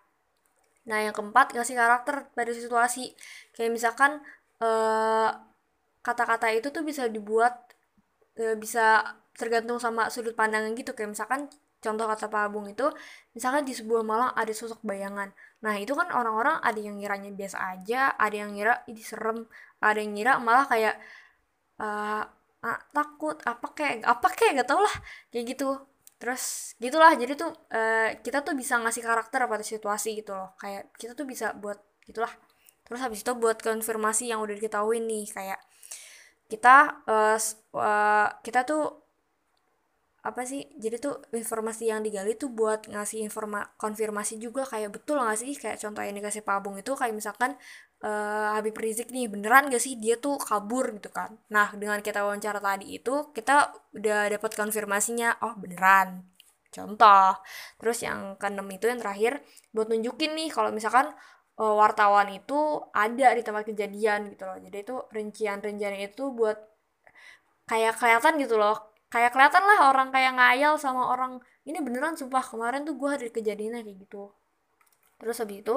Nah 0.86 0.98
yang 1.08 1.14
keempat 1.16 1.56
ngasih 1.56 1.72
karakter 1.72 2.28
pada 2.36 2.52
situasi. 2.52 3.16
Kayak 3.56 3.72
misalkan 3.72 4.20
kata 4.60 4.68
eh, 4.68 5.30
kata-kata 6.04 6.46
itu 6.54 6.68
tuh 6.70 6.84
bisa 6.86 7.10
dibuat 7.10 7.65
bisa 8.36 9.16
tergantung 9.36 9.76
sama 9.80 10.08
sudut 10.08 10.32
pandangan 10.32 10.72
gitu. 10.76 10.96
Kayak 10.96 11.16
misalkan 11.16 11.48
contoh 11.80 12.06
kata 12.08 12.26
Pak 12.32 12.42
Abung 12.50 12.66
itu 12.66 12.88
misalnya 13.36 13.62
di 13.62 13.76
sebuah 13.76 14.02
malang 14.02 14.32
ada 14.32 14.50
sosok 14.50 14.80
bayangan. 14.82 15.30
Nah 15.62 15.74
itu 15.76 15.92
kan 15.92 16.08
orang-orang 16.10 16.58
ada 16.64 16.80
yang 16.80 16.96
ngiranya 16.98 17.30
biasa 17.32 17.58
aja 17.76 18.16
ada 18.16 18.34
yang 18.34 18.56
ngira 18.56 18.82
ini 18.88 19.02
serem. 19.04 19.44
Ada 19.80 19.98
yang 20.02 20.12
ngira 20.16 20.32
malah 20.40 20.66
kayak 20.66 20.96
uh, 21.80 22.24
ah, 22.64 22.80
takut 22.90 23.36
apa 23.44 23.66
kayak 23.76 24.02
apa 24.02 24.26
kayak 24.32 24.64
gak 24.64 24.68
tau 24.72 24.80
lah. 24.80 24.94
Kayak 25.30 25.44
gitu. 25.56 25.68
Terus 26.16 26.74
gitulah. 26.80 27.12
Jadi 27.14 27.32
tuh 27.36 27.52
uh, 27.52 28.10
kita 28.24 28.40
tuh 28.40 28.56
bisa 28.56 28.80
ngasih 28.80 29.04
karakter 29.04 29.44
pada 29.44 29.64
situasi 29.64 30.16
gitu 30.16 30.32
loh. 30.32 30.56
Kayak 30.56 30.90
kita 30.96 31.12
tuh 31.12 31.28
bisa 31.28 31.52
buat 31.56 31.78
gitulah. 32.08 32.32
Terus 32.86 33.00
habis 33.02 33.20
itu 33.26 33.32
buat 33.36 33.58
konfirmasi 33.60 34.32
yang 34.32 34.40
udah 34.40 34.54
diketahui 34.56 35.02
nih. 35.04 35.28
Kayak 35.28 35.60
kita 36.46 37.02
uh, 37.06 37.38
uh, 37.74 38.28
kita 38.42 38.62
tuh 38.62 39.06
apa 40.26 40.42
sih 40.42 40.66
jadi 40.74 40.98
tuh 40.98 41.22
informasi 41.30 41.86
yang 41.86 42.02
digali 42.02 42.34
tuh 42.34 42.50
buat 42.50 42.90
ngasih 42.90 43.22
informa 43.22 43.62
konfirmasi 43.78 44.42
juga 44.42 44.66
kayak 44.66 44.90
betul 44.90 45.22
nggak 45.22 45.38
sih? 45.38 45.54
Kayak 45.54 45.78
contoh 45.78 46.02
yang 46.02 46.18
dikasih 46.18 46.42
Pak 46.42 46.54
Abung 46.58 46.74
itu 46.74 46.92
kayak 46.98 47.14
misalkan 47.14 47.54
uh, 48.02 48.58
Habib 48.58 48.74
Rizik 48.74 49.14
nih 49.14 49.30
beneran 49.30 49.70
gak 49.70 49.78
sih 49.78 49.94
dia 50.02 50.18
tuh 50.18 50.34
kabur 50.42 50.90
gitu 50.98 51.14
kan? 51.14 51.38
Nah 51.54 51.70
dengan 51.78 52.02
kita 52.02 52.26
wawancara 52.26 52.58
tadi 52.58 52.98
itu 52.98 53.30
kita 53.30 53.70
udah 53.94 54.26
dapat 54.34 54.50
konfirmasinya 54.58 55.38
oh 55.46 55.54
beneran. 55.54 56.26
Contoh. 56.74 57.40
Terus 57.78 57.98
yang 58.04 58.34
keenam 58.36 58.66
itu 58.68 58.90
yang 58.90 58.98
terakhir 59.00 59.40
buat 59.70 59.86
nunjukin 59.88 60.34
nih 60.36 60.50
kalau 60.50 60.74
misalkan 60.74 61.08
uh, 61.60 61.74
wartawan 61.76 62.28
itu 62.32 62.84
ada 62.92 63.32
di 63.32 63.42
tempat 63.44 63.64
kejadian 63.68 64.32
gitu 64.32 64.44
loh. 64.44 64.58
Jadi 64.60 64.76
itu 64.84 64.96
rincian-rincian 65.12 65.94
itu 66.00 66.24
buat 66.32 66.56
kayak 67.68 67.98
kelihatan 67.98 68.38
gitu 68.40 68.56
loh. 68.60 68.76
Kayak 69.08 69.32
kelihatan 69.34 69.62
lah 69.64 69.78
orang 69.90 70.08
kayak 70.10 70.32
ngayal 70.36 70.76
sama 70.76 71.08
orang 71.12 71.38
ini 71.66 71.78
beneran 71.82 72.14
sumpah 72.18 72.42
kemarin 72.42 72.82
tuh 72.84 72.94
gue 72.98 73.10
ada 73.10 73.26
kejadiannya 73.30 73.80
kayak 73.86 73.98
gitu. 74.06 74.30
Terus 75.16 75.36
habis 75.40 75.58
itu 75.64 75.76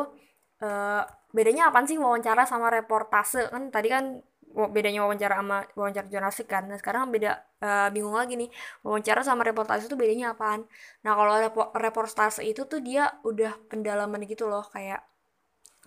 uh, 0.66 1.04
bedanya 1.32 1.72
apa 1.72 1.86
sih 1.88 1.98
wawancara 1.98 2.44
sama 2.44 2.68
reportase? 2.74 3.48
Kan 3.48 3.72
tadi 3.72 3.88
kan 3.90 4.20
bedanya 4.50 5.06
wawancara 5.06 5.40
sama 5.40 5.64
wawancara 5.78 6.10
jurnalistik 6.10 6.50
kan. 6.50 6.68
Nah 6.68 6.78
sekarang 6.82 7.14
beda 7.14 7.38
uh, 7.64 7.88
bingung 7.94 8.18
lagi 8.18 8.36
nih. 8.36 8.50
Wawancara 8.84 9.22
sama 9.22 9.46
reportase 9.46 9.88
itu 9.88 9.96
bedanya 9.96 10.36
apaan? 10.36 10.66
Nah 11.06 11.12
kalau 11.16 11.36
reportase 11.78 12.42
itu 12.44 12.66
tuh 12.66 12.82
dia 12.82 13.08
udah 13.24 13.56
pendalaman 13.70 14.26
gitu 14.26 14.50
loh 14.50 14.66
kayak 14.74 15.09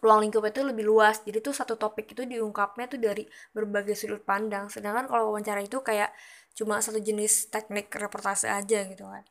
ruang 0.03 0.19
lingkup 0.27 0.43
itu 0.51 0.61
lebih 0.67 0.85
luas. 0.85 1.23
Jadi 1.23 1.39
tuh 1.39 1.55
satu 1.55 1.79
topik 1.79 2.11
itu 2.13 2.27
diungkapnya 2.27 2.91
tuh 2.91 2.99
dari 2.99 3.25
berbagai 3.55 3.95
sudut 3.95 4.21
pandang. 4.27 4.67
Sedangkan 4.67 5.07
kalau 5.07 5.31
wawancara 5.31 5.63
itu 5.63 5.79
kayak 5.81 6.11
cuma 6.53 6.83
satu 6.83 7.01
jenis 7.01 7.49
teknik 7.49 7.89
reportase 7.97 8.51
aja 8.51 8.85
gitu 8.85 9.07
kan. 9.07 9.23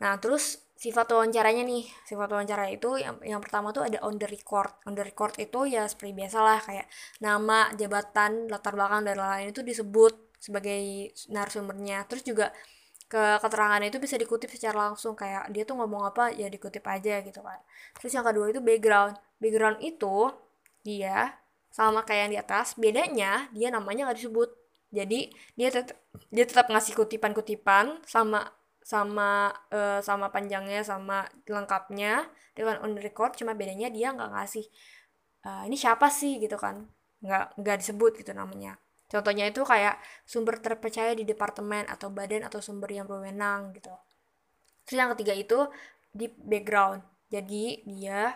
Nah 0.00 0.16
terus 0.22 0.62
sifat 0.78 1.10
wawancaranya 1.10 1.66
nih. 1.66 1.84
Sifat 2.06 2.30
wawancara 2.30 2.70
itu 2.70 2.94
yang 2.96 3.18
yang 3.26 3.42
pertama 3.42 3.74
tuh 3.74 3.90
ada 3.90 3.98
on 4.06 4.14
the 4.16 4.30
record. 4.30 4.70
On 4.86 4.94
the 4.94 5.02
record 5.02 5.34
itu 5.42 5.66
ya 5.66 5.84
seperti 5.90 6.14
biasa 6.14 6.38
lah 6.40 6.58
kayak 6.62 6.86
nama 7.18 7.74
jabatan 7.74 8.46
latar 8.46 8.78
belakang 8.78 9.02
dan 9.02 9.18
lain-lain 9.18 9.50
itu 9.50 9.66
disebut 9.66 10.38
sebagai 10.38 11.10
narasumbernya. 11.34 12.06
Terus 12.06 12.22
juga 12.22 12.54
ke 13.04 13.22
keterangan 13.38 13.78
itu 13.84 14.00
bisa 14.00 14.16
dikutip 14.16 14.48
secara 14.50 14.90
langsung 14.90 15.14
kayak 15.14 15.52
dia 15.52 15.62
tuh 15.68 15.76
ngomong 15.78 16.08
apa 16.08 16.32
ya 16.34 16.48
dikutip 16.48 16.82
aja 16.88 17.20
gitu 17.22 17.40
kan. 17.44 17.60
Terus 18.00 18.12
yang 18.16 18.24
kedua 18.26 18.50
itu 18.50 18.60
background 18.64 19.14
background 19.44 19.84
itu 19.84 20.32
dia 20.80 21.36
sama 21.68 22.00
kayak 22.06 22.20
yang 22.28 22.32
di 22.32 22.40
atas 22.40 22.78
bedanya 22.80 23.52
dia 23.52 23.68
namanya 23.68 24.08
nggak 24.08 24.24
disebut. 24.24 24.50
Jadi 24.94 25.28
dia 25.58 25.68
tetap 25.68 25.98
dia 26.32 26.44
tetap 26.48 26.70
ngasih 26.72 26.96
kutipan-kutipan 26.96 28.00
sama 28.08 28.46
sama 28.80 29.52
uh, 29.74 30.00
sama 30.00 30.32
panjangnya 30.32 30.80
sama 30.80 31.28
lengkapnya 31.44 32.24
dengan 32.56 32.80
on 32.80 32.96
record 32.96 33.34
cuma 33.34 33.56
bedanya 33.58 33.88
dia 33.90 34.12
nggak 34.14 34.30
ngasih 34.32 34.64
uh, 35.44 35.66
ini 35.68 35.76
siapa 35.76 36.08
sih 36.08 36.40
gitu 36.40 36.56
kan. 36.56 36.88
Nggak 37.20 37.58
nggak 37.60 37.76
disebut 37.84 38.12
gitu 38.22 38.32
namanya. 38.32 38.80
Contohnya 39.10 39.50
itu 39.50 39.60
kayak 39.66 40.00
sumber 40.24 40.62
terpercaya 40.62 41.12
di 41.12 41.26
departemen 41.28 41.90
atau 41.90 42.08
badan 42.08 42.46
atau 42.46 42.62
sumber 42.62 42.90
yang 42.94 43.04
berwenang 43.10 43.74
gitu. 43.76 43.92
Terus 44.86 44.96
yang 45.00 45.10
ketiga 45.18 45.34
itu 45.34 45.58
di 46.14 46.30
background. 46.30 47.02
Jadi 47.30 47.82
dia 47.82 48.30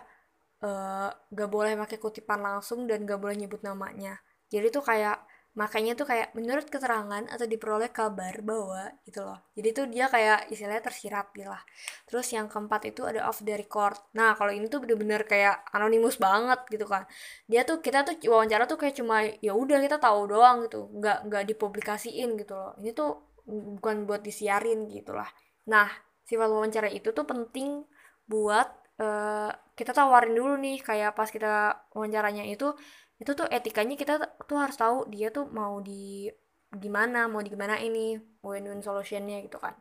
uh, 0.63 1.09
gak 1.31 1.49
boleh 1.49 1.75
pakai 1.79 1.97
kutipan 1.99 2.39
langsung 2.43 2.87
dan 2.89 3.03
gak 3.03 3.19
boleh 3.19 3.35
nyebut 3.35 3.61
namanya. 3.63 4.19
Jadi 4.49 4.73
tuh 4.73 4.81
kayak 4.81 5.19
makanya 5.57 5.97
tuh 5.97 6.07
kayak 6.07 6.31
menurut 6.37 6.69
keterangan 6.69 7.25
atau 7.25 7.43
diperoleh 7.43 7.91
kabar 7.91 8.31
bahwa 8.45 8.95
gitu 9.03 9.25
loh. 9.25 9.43
Jadi 9.57 9.69
tuh 9.75 9.85
dia 9.89 10.05
kayak 10.07 10.47
istilahnya 10.53 10.79
tersirat 10.85 11.33
gitu 11.35 11.49
lah. 11.49 11.59
Terus 12.05 12.31
yang 12.31 12.47
keempat 12.47 12.93
itu 12.93 13.03
ada 13.03 13.27
off 13.27 13.41
the 13.43 13.57
record. 13.57 13.97
Nah 14.15 14.37
kalau 14.37 14.53
ini 14.53 14.69
tuh 14.71 14.79
bener-bener 14.79 15.25
kayak 15.25 15.67
anonimus 15.73 16.15
banget 16.21 16.63
gitu 16.69 16.85
kan. 16.85 17.03
Dia 17.49 17.65
tuh 17.65 17.81
kita 17.81 18.05
tuh 18.07 18.15
wawancara 18.29 18.69
tuh 18.69 18.77
kayak 18.79 18.95
cuma 18.95 19.25
ya 19.25 19.51
udah 19.51 19.83
kita 19.83 19.97
tahu 19.99 20.31
doang 20.31 20.69
gitu. 20.69 20.87
Nggak 20.95 21.27
nggak 21.27 21.43
dipublikasiin 21.51 22.39
gitu 22.39 22.53
loh. 22.55 22.71
Ini 22.79 22.95
tuh 22.95 23.09
bukan 23.49 24.05
buat 24.05 24.21
disiarin 24.21 24.87
gitu 24.87 25.11
lah. 25.17 25.27
Nah 25.67 25.89
sifat 26.23 26.47
wawancara 26.47 26.87
itu 26.93 27.09
tuh 27.09 27.25
penting 27.25 27.83
buat 28.29 28.78
uh, 28.99 29.51
kita 29.73 29.91
tawarin 29.95 30.35
dulu 30.35 30.53
nih 30.59 30.77
kayak 30.83 31.15
pas 31.15 31.29
kita 31.31 31.87
wawancaranya 31.95 32.43
itu 32.45 32.75
itu 33.19 33.31
tuh 33.35 33.47
etikanya 33.51 33.95
kita 33.99 34.13
tuh 34.47 34.57
harus 34.59 34.77
tahu 34.79 35.07
dia 35.11 35.27
tuh 35.31 35.47
mau 35.51 35.79
di 35.83 36.27
gimana 36.69 37.25
mau 37.25 37.41
di 37.41 37.49
gimana 37.49 37.81
ini 37.81 38.13
win-win 38.45 38.77
solutionnya 38.85 39.41
gitu 39.41 39.57
kan. 39.57 39.73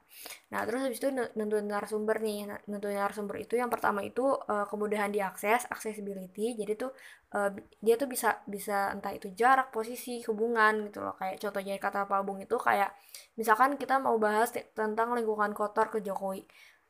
Nah 0.49 0.65
terus 0.65 0.81
habis 0.89 0.97
itu 0.97 1.13
nentuin 1.13 1.69
narasumber 1.69 2.17
nih. 2.25 2.49
Nah, 2.49 2.59
nentuin 2.65 2.97
narasumber 2.97 3.37
itu 3.45 3.61
yang 3.61 3.69
pertama 3.69 4.01
itu 4.01 4.25
uh, 4.25 4.65
kemudahan 4.65 5.13
diakses 5.13 5.69
accessibility. 5.69 6.57
Jadi 6.57 6.73
tuh 6.81 6.91
uh, 7.37 7.53
dia 7.85 8.01
tuh 8.01 8.09
bisa 8.09 8.41
bisa 8.49 8.97
entah 8.97 9.13
itu 9.13 9.29
jarak 9.37 9.69
posisi 9.69 10.25
hubungan 10.25 10.89
gitu 10.89 11.05
loh. 11.05 11.13
Kayak 11.21 11.37
contohnya 11.45 11.77
kata 11.77 12.09
Pak 12.09 12.21
Bung 12.25 12.41
itu 12.41 12.57
kayak 12.57 12.91
misalkan 13.37 13.77
kita 13.77 14.01
mau 14.01 14.17
bahas 14.17 14.49
tentang 14.73 15.13
lingkungan 15.13 15.53
kotor 15.53 15.93
ke 15.93 16.01
Jokowi 16.01 16.49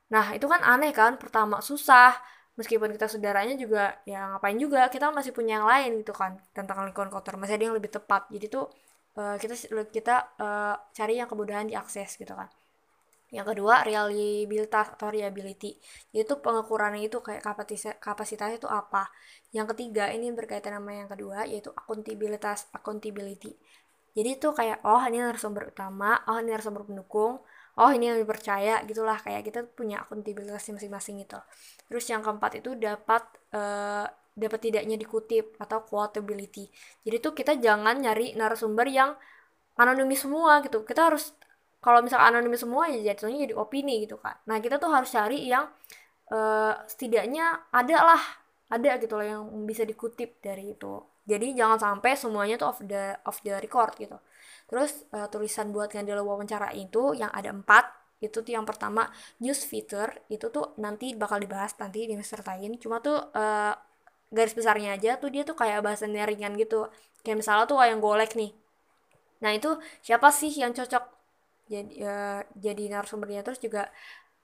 nah 0.09 0.33
itu 0.37 0.47
kan 0.53 0.61
aneh 0.65 0.91
kan 0.97 1.13
pertama 1.23 1.61
susah 1.61 2.17
meskipun 2.59 2.91
kita 2.97 3.07
saudaranya 3.07 3.55
juga 3.55 3.95
ya 4.03 4.35
ngapain 4.35 4.59
juga 4.59 4.91
kita 4.91 5.15
masih 5.15 5.31
punya 5.37 5.63
yang 5.63 5.69
lain 5.73 5.91
gitu 6.03 6.13
kan 6.21 6.33
tentang 6.57 6.83
lingkungan 6.87 7.11
kotor 7.15 7.39
masih 7.39 7.55
ada 7.55 7.65
yang 7.71 7.77
lebih 7.79 7.93
tepat. 7.97 8.27
Jadi 8.35 8.47
tuh 8.51 8.67
uh, 9.15 9.37
kita 9.39 9.55
kita 9.95 10.15
uh, 10.43 10.75
cari 10.91 11.15
yang 11.23 11.31
kemudahan 11.31 11.71
diakses 11.71 12.19
gitu 12.19 12.35
kan. 12.35 12.51
Yang 13.31 13.47
kedua 13.55 13.87
reliabilitas 13.87 14.87
atau 14.97 15.13
reliability. 15.15 15.79
Itu 16.11 16.41
pengukurannya 16.43 17.07
itu 17.07 17.23
kayak 17.23 17.43
kapasitas 17.47 17.95
kapasitasnya 18.03 18.59
itu 18.59 18.67
apa? 18.67 19.07
Yang 19.55 19.77
ketiga 19.77 20.11
ini 20.11 20.33
berkaitan 20.35 20.75
sama 20.83 20.91
yang 20.99 21.09
kedua 21.13 21.47
yaitu 21.47 21.71
akuntabilitas 21.71 22.67
accountability 22.75 23.55
jadi 24.19 24.35
itu 24.35 24.49
kayak 24.51 24.83
oh 24.83 24.99
ini 25.07 25.23
narasumber 25.23 25.71
utama 25.71 26.19
oh 26.27 26.43
ini 26.43 26.51
narasumber 26.51 26.83
pendukung 26.83 27.39
oh 27.79 27.91
ini 27.95 28.11
yang 28.11 28.19
dipercaya 28.19 28.83
gitulah. 28.85 29.19
Kayak 29.23 29.43
kita 29.47 29.61
punya 29.65 30.03
akuntabilitas 30.03 30.67
masing-masing 30.69 31.23
gitu. 31.23 31.39
Terus 31.89 32.05
yang 32.11 32.21
keempat 32.21 32.61
itu 32.61 32.75
dapat 32.75 33.23
uh, 33.55 34.07
dapat 34.39 34.61
tidaknya 34.63 34.99
dikutip 34.99 35.59
atau 35.59 35.83
quotability. 35.87 36.71
Jadi 37.07 37.17
tuh 37.23 37.33
kita 37.35 37.59
jangan 37.59 37.99
nyari 37.99 38.35
narasumber 38.35 38.87
yang 38.91 39.15
anonimis 39.79 40.27
semua 40.27 40.61
gitu. 40.67 40.83
Kita 40.83 41.11
harus 41.11 41.35
kalau 41.79 42.03
misal 42.03 42.19
anonimis 42.19 42.67
semua 42.67 42.91
ya 42.91 43.15
jatuhnya 43.15 43.47
jadi 43.47 43.55
opini 43.55 44.03
gitu 44.03 44.19
kan 44.19 44.35
nah 44.51 44.59
kita 44.59 44.83
tuh 44.83 44.91
harus 44.91 45.15
cari 45.15 45.47
yang 45.47 45.71
uh, 46.35 46.75
setidaknya 46.91 47.71
ada 47.71 47.99
lah. 48.03 48.23
Ada 48.69 49.01
gitu 49.01 49.17
loh 49.17 49.25
yang 49.25 49.43
bisa 49.65 49.81
dikutip 49.89 50.45
dari 50.45 50.77
itu. 50.77 51.01
Jadi 51.25 51.57
jangan 51.57 51.81
sampai 51.81 52.13
semuanya 52.21 52.61
tuh 52.61 52.69
off 52.69 52.81
the 52.85 53.17
off 53.25 53.41
the 53.41 53.57
record 53.57 53.97
gitu 53.97 54.21
Terus 54.69 55.09
uh, 55.17 55.27
tulisan 55.33 55.73
buat 55.73 55.89
ngandel 55.91 56.21
wawancara 56.21 56.77
itu 56.77 57.17
yang 57.17 57.33
ada 57.33 57.51
empat 57.51 57.89
itu 58.19 58.43
tuh 58.43 58.51
yang 58.51 58.67
pertama 58.67 59.07
news 59.39 59.63
feature 59.63 60.11
itu 60.27 60.51
tuh 60.51 60.75
nanti 60.83 61.15
bakal 61.15 61.39
dibahas 61.39 61.73
nanti 61.81 62.05
di 62.05 62.15
semester 62.15 62.45
lain. 62.45 62.77
Cuma 62.77 63.01
tuh 63.01 63.17
uh, 63.33 63.73
garis 64.29 64.53
besarnya 64.53 64.99
aja 64.99 65.17
tuh 65.17 65.33
dia 65.33 65.43
tuh 65.49 65.57
kayak 65.57 65.81
bahasannya 65.81 66.25
ringan 66.29 66.55
gitu. 66.61 66.91
Kayak 67.25 67.45
misalnya 67.45 67.65
tuh 67.65 67.79
yang 67.81 68.01
golek 68.03 68.37
nih. 68.37 68.53
Nah 69.43 69.51
itu 69.55 69.71
siapa 70.05 70.29
sih 70.35 70.51
yang 70.53 70.75
cocok 70.77 71.05
jadi 71.71 71.93
uh, 72.05 72.41
jadi 72.59 72.85
narasumbernya? 72.93 73.41
Terus 73.47 73.61
juga 73.63 73.83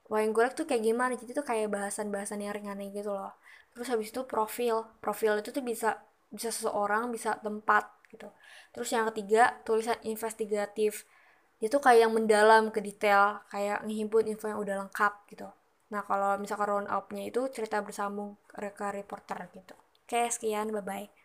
wayang 0.08 0.32
golek 0.32 0.54
tuh 0.56 0.64
kayak 0.68 0.82
gimana? 0.84 1.12
Jadi 1.20 1.32
tuh 1.36 1.44
kayak 1.44 1.68
bahasan-bahasan 1.72 2.40
yang 2.40 2.54
ringan 2.56 2.80
gitu 2.94 3.12
loh. 3.12 3.34
Terus 3.74 3.88
habis 3.90 4.08
itu 4.14 4.22
profil. 4.24 4.86
Profil 5.02 5.42
itu 5.42 5.50
tuh 5.50 5.64
bisa 5.64 5.98
bisa 6.30 6.50
seseorang 6.50 7.10
bisa 7.14 7.38
tempat 7.42 7.86
gitu. 8.14 8.28
Terus 8.74 8.88
yang 8.94 9.04
ketiga 9.10 9.42
tulisan 9.66 9.98
investigatif. 10.06 10.92
Itu 11.66 11.76
kayak 11.84 12.00
yang 12.08 12.12
mendalam 12.14 12.64
ke 12.74 12.80
detail 12.84 13.42
kayak 13.52 13.82
ngehimpun 13.86 14.24
info 14.32 14.46
yang 14.52 14.60
udah 14.64 14.76
lengkap 14.86 15.12
gitu. 15.32 15.48
Nah 15.92 16.02
kalau 16.08 16.36
misalkan 16.42 16.66
round 16.70 16.88
up-nya 16.90 17.24
itu 17.30 17.40
cerita 17.54 17.80
bersambung 17.86 18.36
reka 18.54 18.92
reporter 18.94 19.38
gitu. 19.56 19.74
Oke 20.04 20.22
sekian 20.34 20.68
bye 20.74 20.84
bye 20.84 21.23